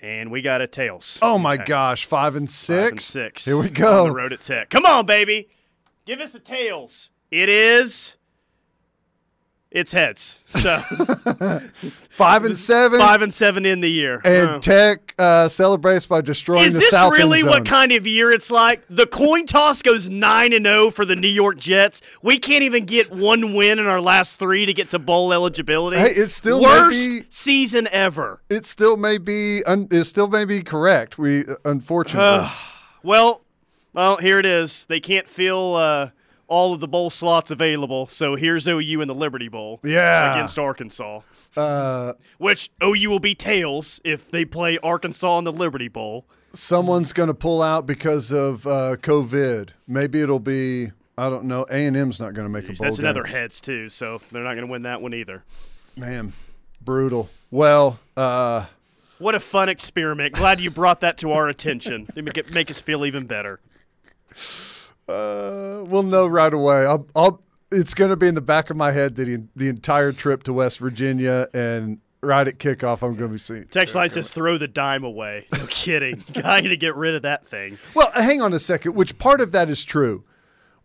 [0.00, 1.18] and we got a tails.
[1.22, 1.64] Oh my Okay.
[1.64, 2.80] gosh, five and six.
[2.82, 3.44] Five and six.
[3.44, 4.04] Here we On go.
[4.06, 4.68] the road at Tech.
[4.70, 5.48] Come on, baby.
[6.04, 7.10] Give us a tails.
[7.30, 8.16] It is.
[9.74, 10.44] It's heads.
[10.46, 10.78] So
[12.10, 13.00] Five and seven.
[13.00, 14.20] five and seven in the year.
[14.24, 14.58] and Oh.
[14.60, 18.30] Tech uh, celebrates by destroying Is the this South really end what kind of year
[18.30, 18.82] it's like?
[18.90, 22.02] The coin toss goes nine and zero for the New York Jets.
[22.22, 25.96] We can't even get one win in our last three to get to bowl eligibility.
[25.96, 28.42] Hey, it still worst be- season ever.
[28.50, 29.62] It still may be.
[29.64, 31.18] Un- it still may be correct.
[31.18, 32.48] We unfortunately.
[33.04, 33.40] Well,
[33.94, 34.86] well, here it is.
[34.86, 35.74] They can't feel.
[35.74, 36.10] uh,
[36.52, 40.34] all of the bowl slots available, so here's OU in the Liberty Bowl Yeah.
[40.34, 41.20] against Arkansas.
[41.56, 46.26] uh, Which OU will be tails if they play Arkansas in the Liberty Bowl.
[46.52, 49.70] someone's going to pull out because of uh, COVID.
[49.88, 50.92] Maybe it'll be.
[51.16, 51.64] I don't know.
[51.70, 52.76] A and M's not going to make a bowl.
[52.80, 53.04] That's game.
[53.06, 55.44] another heads too, so they're not going to win that one either.
[55.96, 56.32] man.
[56.84, 57.30] Brutal.
[57.50, 58.64] Well, uh,
[59.18, 60.34] What a fun experiment!
[60.34, 62.08] Glad you brought that to our attention.
[62.16, 63.60] Make, it, make us feel even better.
[65.08, 66.86] Uh, we'll know right away.
[66.86, 67.06] I'll.
[67.14, 70.12] I'll it's going to be in the back of my head that the, the entire
[70.12, 73.64] trip to West Virginia and right at kickoff, I'm going to be seeing.
[73.64, 76.22] Text line says, "Throw the dime away." No kidding.
[76.34, 77.78] Got to get rid of that thing.
[77.94, 78.94] Well, hang on a second.
[78.94, 80.22] Which part of that is true?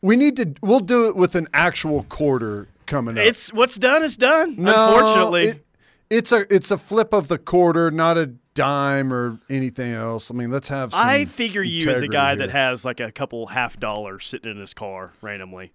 [0.02, 0.54] We need to.
[0.62, 3.26] We'll do it with an actual quarter coming up.
[3.26, 4.56] It's what's done is done.
[4.58, 5.64] No, unfortunately, it-
[6.10, 10.30] it's a it's a flip of the quarter, not a dime or anything else.
[10.30, 10.92] I mean, let's have.
[10.92, 12.38] Some I figure you as a guy here.
[12.40, 15.72] that has like a couple half dollars sitting in his car randomly.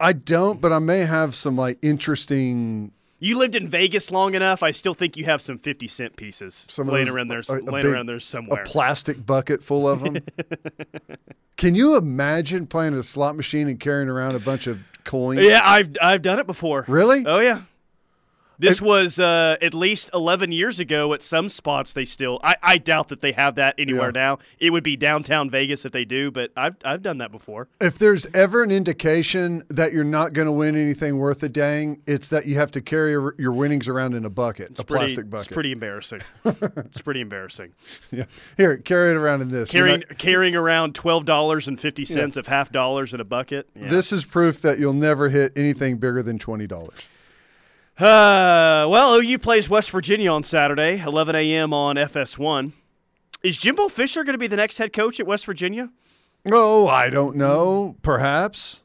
[0.00, 4.62] I don't, but I may have some like interesting You lived in Vegas long enough.
[4.62, 7.52] I still think you have some fifty cent pieces some laying those- around there, a-
[7.52, 8.62] a laying big- around there somewhere.
[8.62, 10.18] a plastic bucket full of them.
[11.56, 15.40] Can you imagine playing a slot machine and carrying around a bunch of coins?
[15.44, 16.84] yeah, I've I've done it before.
[16.86, 17.24] Really?
[17.26, 17.62] Oh yeah.
[18.58, 21.12] This was uh, at least 11 years ago.
[21.12, 22.40] At some spots, they still.
[22.42, 24.20] I, I doubt that they have that anywhere Yeah.
[24.22, 24.38] now.
[24.58, 27.68] It would be downtown Vegas if they do, but I've I've done that before.
[27.80, 32.02] If there's ever an indication that you're not going to win anything worth a dang,
[32.06, 35.04] it's that you have to carry your your winnings around in a bucket, a Pretty-
[35.04, 35.46] plastic bucket.
[35.46, 36.20] It's pretty embarrassing.
[36.44, 37.74] it's pretty embarrassing.
[38.10, 38.24] yeah.
[38.56, 39.70] Here, carry it around in this.
[39.70, 43.68] Carrying not- carrying around twelve dollars and fifty cents of half dollars in a bucket.
[43.76, 43.88] Yeah.
[43.88, 47.06] This is proof that you'll never hit anything bigger than twenty dollars.
[47.98, 51.74] Uh, well, OU plays West Virginia on Saturday, 11 a.m.
[51.74, 52.72] on FS1.
[53.42, 55.90] Is Jimbo Fisher going to be the next head coach at West Virginia?
[56.46, 57.96] Oh, I don't know.
[58.02, 58.82] Perhaps.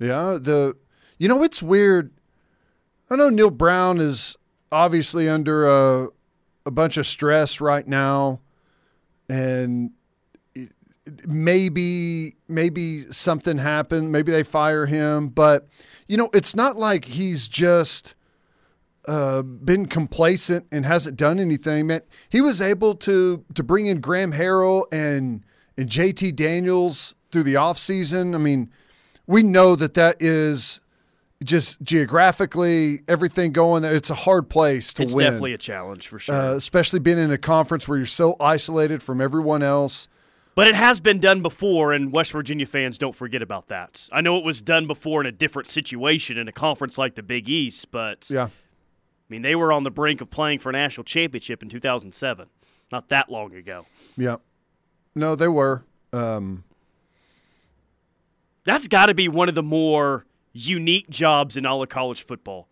[0.00, 0.38] Yeah.
[0.40, 0.76] The
[1.18, 2.10] you know it's weird.
[3.08, 4.36] I know Neal Brown is
[4.72, 6.08] obviously under a
[6.66, 8.40] a bunch of stress right now,
[9.28, 9.92] and
[11.26, 14.10] maybe maybe something happened.
[14.10, 15.68] Maybe they fire him, but
[16.08, 18.14] you know it's not like he's just
[19.06, 21.86] uh, been complacent and hasn't done anything.
[21.88, 25.42] Man, he was able to to bring in Graham Harrell and
[25.76, 28.34] and JT Daniels through the offseason.
[28.34, 28.70] I mean,
[29.26, 30.80] we know that that is
[31.42, 33.94] just geographically everything going there.
[33.94, 36.34] It's a hard place to It's win, It's definitely a challenge for sure.
[36.34, 40.08] uh, especially being in a conference where you're so isolated from everyone else.
[40.54, 44.08] but it has been done before, and West Virginia fans don't forget about that.
[44.12, 47.22] I know it was done before in a different situation in a conference like the
[47.22, 48.50] Big East, but Yeah.
[49.32, 52.48] I mean, they were on the brink of playing for a national championship in 2007,
[52.92, 53.86] not that long ago.
[54.14, 54.36] Yeah.
[55.14, 55.84] No, they were.
[56.12, 56.64] Um,
[58.66, 62.68] That's got to be one of the more unique jobs in all of college football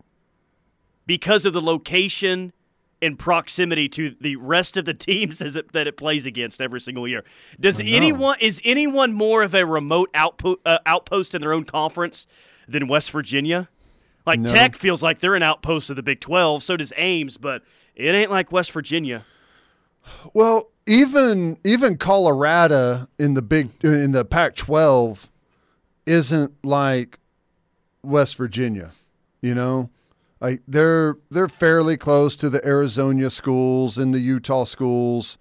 [1.07, 2.53] because of the location
[3.01, 7.07] and proximity to the rest of the teams it, that it plays against every single
[7.07, 7.23] year.
[7.59, 12.27] Does anyone is anyone more of a remote outpost, uh, outpost in their own conference
[12.67, 13.67] than West Virginia?
[14.25, 14.49] Like No.
[14.49, 17.63] Tech feels like they're an outpost of the Big 12, so does Ames, but
[17.95, 19.25] it ain't like West Virginia.
[20.33, 25.27] Well, even even Colorado in the big in the Pac-12
[26.05, 27.19] isn't like
[28.03, 28.91] West Virginia,
[29.41, 29.89] you know.
[30.39, 35.37] Like they're they're fairly close to the Arizona schools and the Utah schools.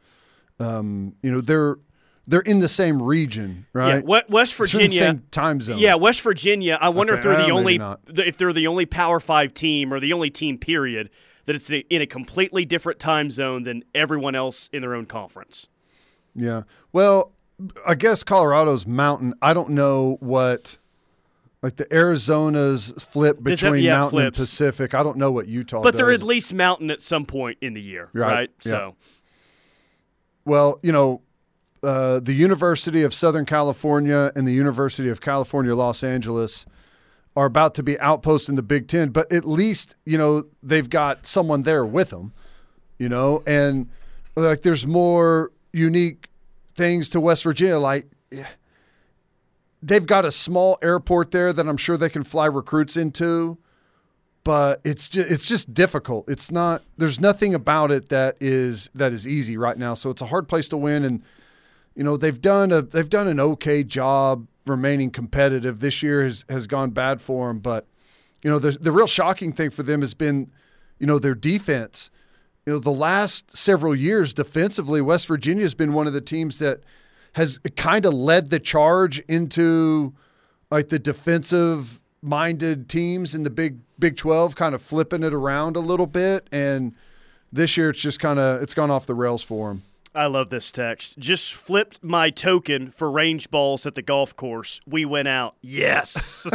[0.59, 1.79] Um, you know, they're
[2.27, 4.05] they're in the same region, right?
[4.05, 5.79] we- West It's in the Virginia same time zone.
[5.79, 6.79] Yeah, West Virginia.
[6.81, 7.81] I wonder if they're the only
[8.25, 11.11] if they're the only Power Five team or the only team period
[11.47, 15.69] that it's in a completely different time zone than everyone else in their own conference.
[16.35, 16.63] Yeah.
[16.93, 17.33] Well,
[17.87, 19.35] I guess Colorado's mountain.
[19.43, 20.79] I don't know what
[21.63, 24.35] like the Arizona's flip Does that- between yeah, mountain and.
[24.35, 24.95] Pacific.
[24.95, 27.83] I don't know what Utah But they're at least mountain at some point in the
[27.83, 28.51] year, Right, right?
[28.65, 28.71] yeah.
[28.71, 28.97] So
[30.45, 31.23] well, you know,
[31.83, 36.67] uh, the University of Southern California and the University of California, Los Angeles
[37.37, 40.91] are about to be outposts in the Big Ten, but at least, you know, they've
[40.91, 42.33] got someone there with them,
[42.99, 43.89] you know, and
[44.37, 46.29] like there's more unique
[46.75, 47.79] things to West Virginia.
[47.79, 48.07] Like
[49.83, 53.59] they've got a small airport there that I'm sure they can fly recruits into,
[54.45, 56.29] but it's just, it's just difficult.
[56.29, 59.95] It's not there's nothing about it that is that is easy right now.
[59.95, 61.23] So it's a hard place to win and
[61.95, 65.81] you know, they've done a they've done an okay job remaining competitive.
[65.81, 67.87] This year has has gone bad for them, but
[68.43, 70.51] you know, the the real shocking thing for them has been,
[70.99, 72.11] you know, their defense.
[72.67, 76.59] You know, the last several years defensively, West Virginia has been one of the teams
[76.59, 76.81] that
[77.35, 80.15] has kind of led the charge into
[80.71, 85.77] like the defensive minded teams in the big Big 12 kind of flipping it around
[85.77, 86.95] a little bit and
[87.53, 89.83] this year it's just kind of it's gone off the rails for them.
[90.13, 91.19] I love this text.
[91.19, 94.81] Just flipped my token for range balls at the golf course.
[94.85, 95.55] We went out.
[95.63, 96.45] Yes.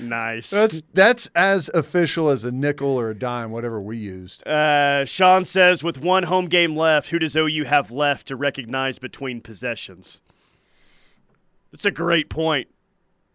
[0.00, 0.50] nice.
[0.50, 4.46] That's that's as official as a nickel or a dime, whatever we used.
[4.46, 8.98] Uh, Sean says, with one home game left, who does OU have left to recognize
[8.98, 10.20] between possessions?
[11.72, 12.68] That's a great point.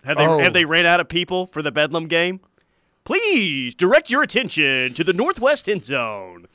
[0.06, 0.40] Have they Oh.
[0.40, 2.40] have they ran out of people for the Bedlam game?
[3.04, 6.48] Please direct your attention to the Northwest end zone.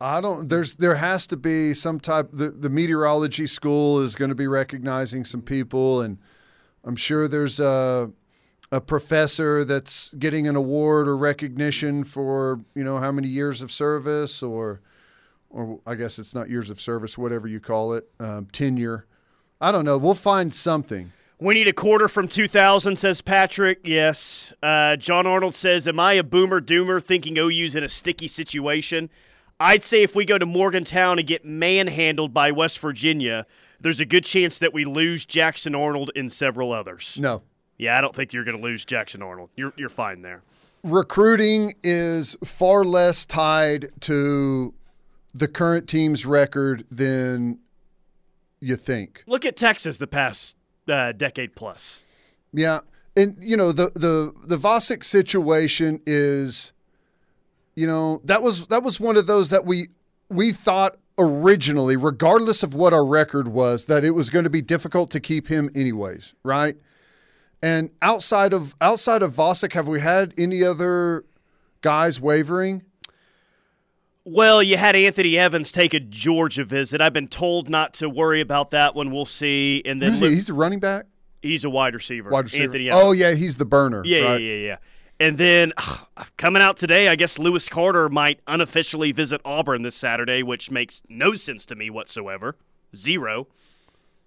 [0.00, 0.48] I don't.
[0.48, 2.30] There's there has to be some type.
[2.32, 6.18] The, the meteorology school is going to be recognizing some people, and
[6.84, 8.10] I'm sure there's a
[8.72, 13.70] a professor that's getting an award or recognition for you know how many years of
[13.70, 14.80] service, or
[15.48, 19.06] or I guess it's not years of service, whatever you call it, um, tenure.
[19.60, 19.96] I don't know.
[19.96, 21.12] We'll find something.
[21.40, 23.80] We need a quarter from 2000, says Patrick.
[23.84, 24.52] Yes.
[24.62, 29.10] Uh, John Arnold says, Am I a boomer doomer thinking OU's in a sticky situation?
[29.60, 33.46] I'd say if we go to Morgantown and get manhandled by West Virginia,
[33.80, 37.16] there's a good chance that we lose Jackson Arnold and several others.
[37.20, 37.42] No.
[37.78, 39.50] Yeah, I don't think you're going to lose Jackson Arnold.
[39.56, 40.42] You're, you're fine there.
[40.82, 44.74] Recruiting is far less tied to
[45.32, 47.58] the current team's record than
[48.60, 49.24] you think.
[49.26, 50.56] Look at Texas the past
[50.88, 52.02] uh, decade plus.
[52.52, 52.80] Yeah,
[53.16, 56.72] and you know the the the Vosick situation is,
[57.76, 59.88] you know that was that was one of those that we
[60.28, 64.62] we thought originally, regardless of what our record was, that it was going to be
[64.62, 66.76] difficult to keep him anyways, right?
[67.62, 71.24] And outside of outside of Vosick, have we had any other
[71.80, 72.82] guys wavering?
[74.26, 77.02] Well, you had Anthony Evans take a Georgia visit.
[77.02, 79.10] I've been told not to worry about that one.
[79.10, 79.82] We'll see.
[79.84, 80.30] And then he?
[80.30, 81.06] He's a running back.
[81.42, 82.30] He's a wide receiver.
[82.30, 82.64] Wide receiver.
[82.64, 83.08] Anthony oh, Evans.
[83.08, 84.02] Oh yeah, he's the burner.
[84.04, 84.40] Yeah, right?
[84.40, 84.76] yeah, yeah, yeah.
[85.24, 85.98] And then uh,
[86.36, 91.02] coming out today, I guess Lewis Carter might unofficially visit Auburn this Saturday, which makes
[91.08, 92.56] no sense to me whatsoever.
[92.94, 93.48] Zero.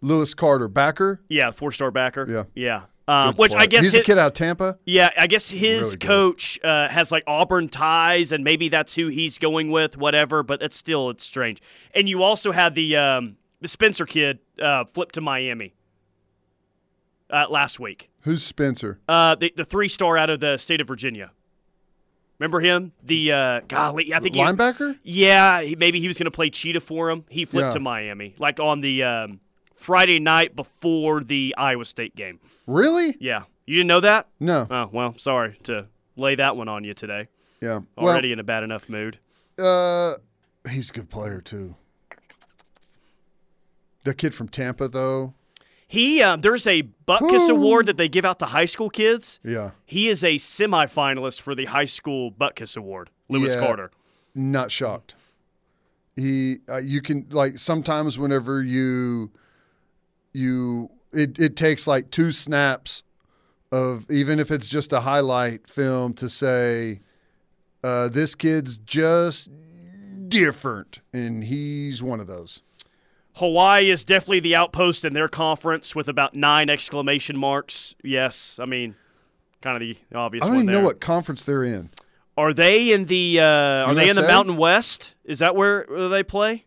[0.02, 1.22] Lewis Carter, backer.
[1.30, 2.26] Yeah, four star backer.
[2.30, 2.44] Yeah.
[2.56, 2.82] Yeah.
[3.08, 3.54] Um, which.
[3.54, 4.78] I guess he's his- a kid out of Tampa.
[4.86, 9.08] Yeah, I guess his Really coach uh, has like Auburn ties, and maybe that's who
[9.08, 10.44] he's going with, whatever.
[10.44, 11.62] But it's still it's strange.
[11.96, 15.74] And you also had the um, the Spencer kid uh, flip to Miami
[17.30, 18.10] uh, last week.
[18.22, 19.00] Who's Spencer?
[19.08, 21.32] Uh, the the three star out of the state of Virginia.
[22.40, 22.92] Remember him?
[23.04, 25.00] The uh, golly, I think he, Linebacker.
[25.04, 27.26] yeah, he, maybe he was going to play cheetah for him.
[27.30, 27.72] He flipped Yeah.
[27.74, 29.40] to Miami, like on the um,
[29.74, 32.40] Friday night before the Iowa State game.
[32.68, 33.18] Really?
[33.20, 34.28] Yeah, you didn't know that?
[34.40, 34.68] No.
[34.70, 37.28] Oh well, sorry to lay that one on you today.
[37.60, 37.80] Yeah.
[37.98, 39.18] Already in a bad enough mood.
[39.58, 40.22] Well,
[40.66, 41.76] uh, he's a good player too.
[44.04, 45.34] The kid from Tampa, though.
[45.88, 47.50] He um, there's a Butkus.
[47.50, 49.40] Award that they give out to high school kids.
[49.44, 49.72] Yeah.
[49.86, 53.10] He is a semifinalist for the high school Butkus Award.
[53.30, 53.62] Lewis Yeah.
[53.66, 53.92] Carter.
[54.36, 55.16] Not shocked.
[56.16, 59.32] He, uh, you can like sometimes whenever you,
[60.34, 63.04] you, it, it takes like two snaps
[63.72, 67.00] of even if it's just a highlight film to say,
[67.84, 69.50] uh, this kid's just
[70.28, 72.62] different, and he's one of those.
[73.38, 77.96] Hawaii is definitely the outpost in their conference with about nine exclamation marks.
[78.04, 78.96] Yes, I mean,
[79.62, 80.82] kind of the obvious I don't one even there.
[80.82, 81.90] know what conference they're in.
[82.38, 85.16] Are they in the uh, Are they in the Mountain West?
[85.26, 86.66] Is that where, they play?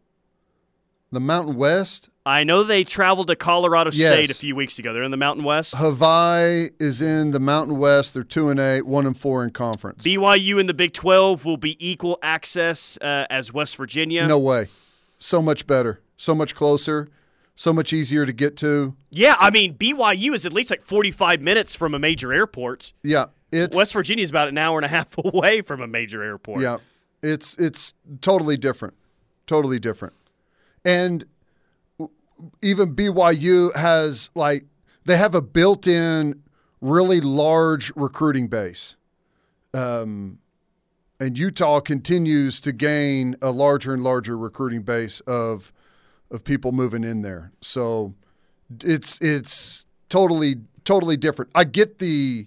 [1.12, 2.08] The Mountain West.
[2.26, 4.30] I know they traveled to Colorado State Yes.
[4.30, 4.92] a few weeks ago.
[4.92, 5.74] They're in the Mountain West.
[5.76, 8.14] Hawaii is in the Mountain West.
[8.14, 10.04] They're two and eight, one and four in conference.
[10.04, 14.26] BYU in the Big 12 will be equal access uh, as West Virginia.
[14.26, 14.68] No way.
[15.18, 16.00] So much better.
[16.20, 17.08] So much closer.
[17.54, 18.94] So much easier to get to.
[19.08, 22.92] Yeah, I mean BYU is at least like 45 minutes from a major airport.
[23.02, 26.22] Yeah, it's West Virginia is about an hour and a half away from a major
[26.22, 26.60] airport.
[26.60, 26.76] yeah,
[27.22, 28.92] it's it's totally different.
[29.46, 30.12] Totally different.
[30.84, 31.24] And
[32.60, 34.66] even BYU has like
[35.06, 36.42] they have a built-in
[36.82, 38.98] really large recruiting base.
[39.72, 40.38] Um
[41.18, 45.72] and Utah continues to gain a larger and larger recruiting base of
[46.30, 47.52] of people moving in there.
[47.60, 48.14] So
[48.82, 51.50] it's it's totally totally different.
[51.54, 52.46] I get the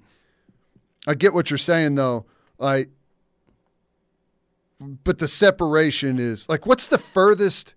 [1.07, 2.25] I get what you're saying though.
[2.57, 2.89] Like
[5.03, 7.73] but the separation is like what's the furthest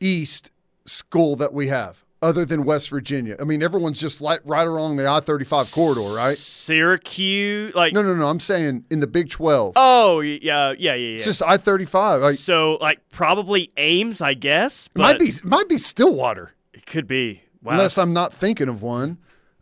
[0.00, 0.50] east
[0.84, 3.36] school that we have other than West Virginia?
[3.40, 6.36] I mean everyone's just like right along the I-35 corridor, right?
[6.36, 8.26] Syracuse, like No, no, no.
[8.28, 9.72] I'm saying in the Big 12.
[9.76, 11.14] oh yeah, yeah, yeah, yeah.
[11.14, 12.22] It's just I-35.
[12.22, 14.88] Like so like probably Ames, I guess.
[14.94, 16.52] it might be might be Stillwater.
[16.72, 17.42] It could be.
[17.62, 17.72] Wow.
[17.72, 19.18] Unless I'm not thinking of one.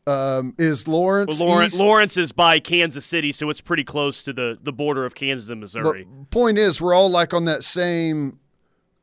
[0.08, 1.76] Um, is Lawrence well, Lawrence?
[1.80, 5.50] Lawrence is by Kansas City, so it's pretty close to the, the border of Kansas
[5.50, 6.06] and But Missouri.
[6.30, 8.38] point is, we're all like on that same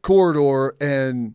[0.01, 1.33] corridor, and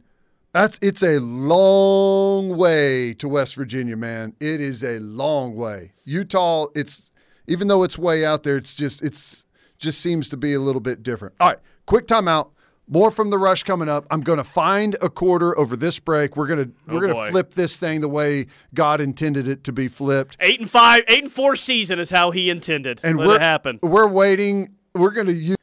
[0.62, 4.34] that's it's a long way to West Virginia, man.
[4.40, 5.92] It is a long way.
[6.04, 7.11] Utah, it's
[7.46, 9.44] even though it's way out there, it's just it's
[9.78, 11.34] just seems to be a little bit different.
[11.40, 12.50] All right, quick timeout.
[12.90, 14.06] More from the rush coming up.
[14.11, 16.38] I'm going to find a quarter over this break.
[16.38, 19.72] We're gonna oh, we're Oh, gonna flip this thing the way God intended it to
[19.72, 20.38] be flipped.
[20.40, 23.00] eight and five, eight and four season is how he intended.
[23.04, 23.78] And Let we're it happen.
[23.82, 24.70] we're waiting.
[24.94, 25.57] We're gonna use.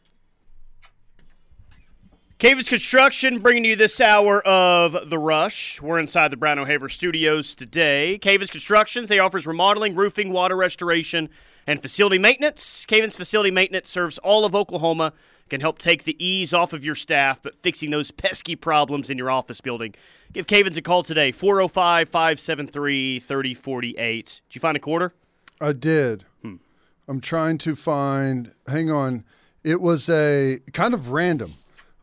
[2.37, 5.81] Cavis Construction bringing you this hour of The Rush.
[5.81, 8.19] We're inside the Brown O'Haver studios today.
[8.21, 11.29] Cavis Constructions, they offers remodeling, roofing, water restoration,
[11.65, 12.85] and facility maintenance.
[12.87, 15.13] Cavens Facility Maintenance serves all of Oklahoma,
[15.49, 19.17] can help take the ease off of your staff, but fixing those pesky problems in
[19.17, 19.95] your office building.
[20.33, 24.41] Give Cavens a call today, 405 573 3048.
[24.49, 25.13] Did you find a quarter?
[25.61, 26.25] I did.
[26.41, 26.55] Hmm.
[27.07, 28.51] I'm trying to find.
[28.67, 29.23] Hang on.
[29.63, 31.53] It was a kind of random.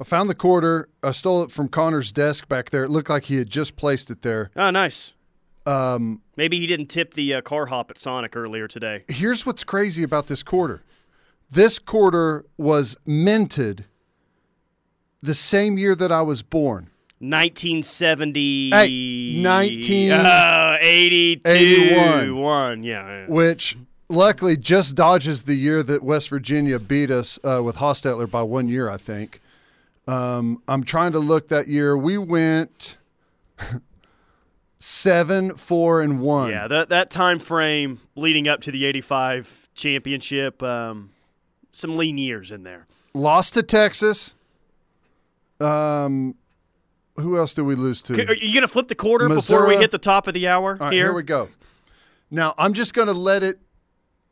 [0.00, 0.88] I found the quarter.
[1.02, 2.84] I stole it from Connor's desk back there.
[2.84, 4.50] It looked like he had just placed it there.
[4.56, 5.12] Oh, nice.
[5.64, 9.04] Um, Maybe he didn't tip the uh, car hop at Sonic earlier today.
[9.08, 10.82] here's what's crazy about this quarter.
[11.50, 13.84] This quarter was minted
[15.22, 16.88] the same year that I was born.
[17.20, 18.70] 1970.
[18.70, 21.42] Hey, 19 Uh, 82.
[21.48, 22.36] 81.
[22.36, 23.06] One, yeah.
[23.06, 23.26] yeah.
[23.28, 23.76] which
[24.08, 28.66] luckily just dodges the year that West Virginia beat us uh, with Hostetler by one
[28.68, 29.40] year, I think.
[30.06, 31.96] Um, I'm trying to look that year.
[31.96, 32.98] We went
[34.78, 36.50] seven, four, and one.
[36.50, 41.10] Yeah, that that time frame leading up to the 85 championship, um,
[41.72, 42.86] some lean years in there.
[43.14, 44.34] Lost to Texas.
[45.60, 46.34] Um,
[47.16, 48.14] who else did we lose to?
[48.14, 50.72] Are you going to flip the quarter before we hit the top of the hour
[50.80, 51.06] All right, here?
[51.06, 51.48] here we go.
[52.30, 53.60] Now I'm just going to let it.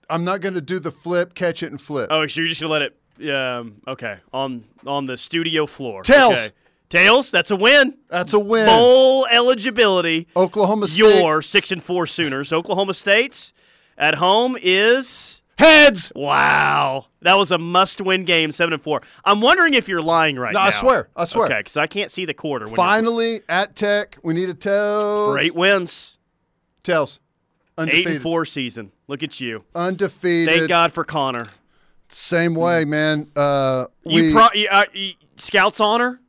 [0.09, 2.09] I'm not going to do the flip, catch it, and flip.
[2.11, 2.97] Oh, so you're just going to let it
[3.30, 6.02] um, okay, on on the studio floor.
[6.02, 6.32] Tails.
[6.46, 6.54] Okay.
[6.88, 7.94] Tails, that's a win.
[8.08, 8.66] That's a win.
[8.66, 10.26] Bowl eligibility.
[10.34, 11.20] Oklahoma State.
[11.20, 12.52] Your 6 and 4 Sooners.
[12.52, 13.52] Oklahoma State's
[13.96, 16.11] at home is heads.
[16.16, 19.02] Wow, that was a must-win game, seven and four.
[19.24, 20.66] I'm wondering if you're lying right No, now.
[20.66, 21.08] I swear.
[21.14, 21.46] I swear.
[21.46, 22.66] Okay, because I can't see the quarter.
[22.66, 25.02] Finally at Tech, we need a tails.
[25.34, 26.18] for eight wins,
[26.82, 27.20] tails.
[27.78, 28.12] eight Undefeated.
[28.14, 28.90] and four season.
[29.06, 29.62] Look at you.
[29.76, 30.52] Undefeated.
[30.54, 31.46] Thank God for Connor.
[32.11, 33.28] Same way, man.
[33.36, 34.84] Uh, You, pro- uh,
[35.36, 36.20] Scouts honor.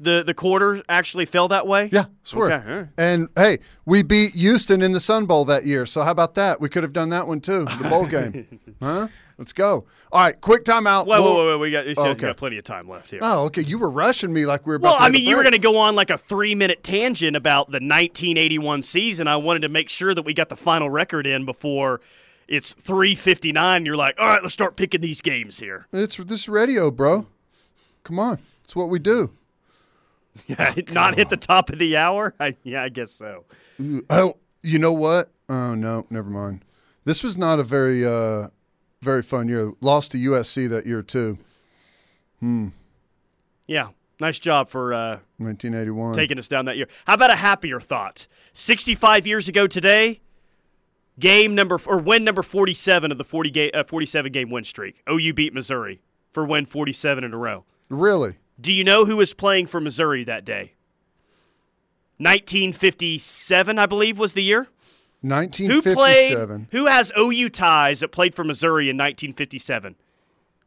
[0.00, 1.88] The the quarter actually fell that way.
[1.90, 2.52] yeah, swear.
[2.52, 2.86] Okay, right.
[2.96, 5.86] And hey, we beat Houston in the Sun Bowl that year.
[5.86, 6.60] So how about that?
[6.60, 7.64] We could have done that one too.
[7.64, 9.08] The bowl game, huh?
[9.38, 9.86] Let's go.
[10.12, 11.06] All right, quick timeout.
[11.06, 11.60] Wait, We'll- wait, wait.
[11.60, 12.26] We got, Oh, okay.
[12.26, 13.18] got plenty of time left here.
[13.22, 13.62] Oh, okay.
[13.62, 14.92] You were rushing me like we were about.
[14.92, 17.66] Well, I mean, you were going to go on like a three minute tangent about
[17.66, 19.26] the 1981 season.
[19.26, 22.00] I wanted to make sure that we got the final record in before
[22.48, 23.84] it's 3:59.
[23.86, 25.86] You're like, all right, let's start picking these games here.
[25.92, 27.26] It's this radio, bro.
[28.04, 29.30] Come on, it's what we do.
[30.46, 32.32] Yeah, not hit the top of the hour.
[32.40, 33.44] I, yeah, I guess so.
[34.08, 35.32] Oh, you know what?
[35.48, 36.64] Oh no, never mind.
[37.04, 38.48] This was not a very, uh,
[39.02, 39.72] very fun year.
[39.80, 41.38] Lost to USC that year too,
[42.38, 42.68] Hmm.
[43.66, 43.88] Yeah,
[44.20, 46.14] nice job for uh, 1981.
[46.14, 46.86] taking us down that year.
[47.06, 48.28] How about a happier thought?
[48.52, 50.20] 65 years ago today,
[51.18, 55.02] game number or win number 47 of the 40 ga- uh, 47 game win streak.
[55.10, 56.00] OU beat Missouri
[56.32, 57.64] for win 47 in a row.
[57.88, 58.36] Really?
[58.60, 60.72] Do you know who was playing for Missouri that day?
[62.18, 64.66] 1957, I believe, was the year.
[65.22, 65.66] 1957.
[65.70, 66.66] Who played?
[66.72, 69.94] Who has OU ties that played for Missouri in 1957?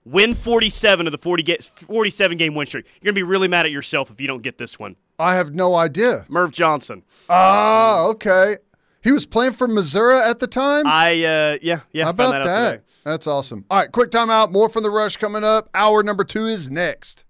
[0.03, 2.85] Win 47 of the 40 ga- 47 game win streak.
[3.01, 4.95] You're gonna be really mad at yourself if you don't get this one.
[5.19, 6.25] I have no idea.
[6.27, 7.03] Merv Johnson.
[7.29, 8.57] Ah, okay.
[9.03, 10.85] He was playing for Missouri at the time.
[10.85, 12.05] I uh, yeah yeah.
[12.05, 12.49] How found about that?
[12.49, 12.83] out that?
[13.03, 13.65] That's awesome.
[13.69, 14.51] All right, quick timeout.
[14.51, 15.69] More from the rush coming up.
[15.73, 17.25] Hour number two is next.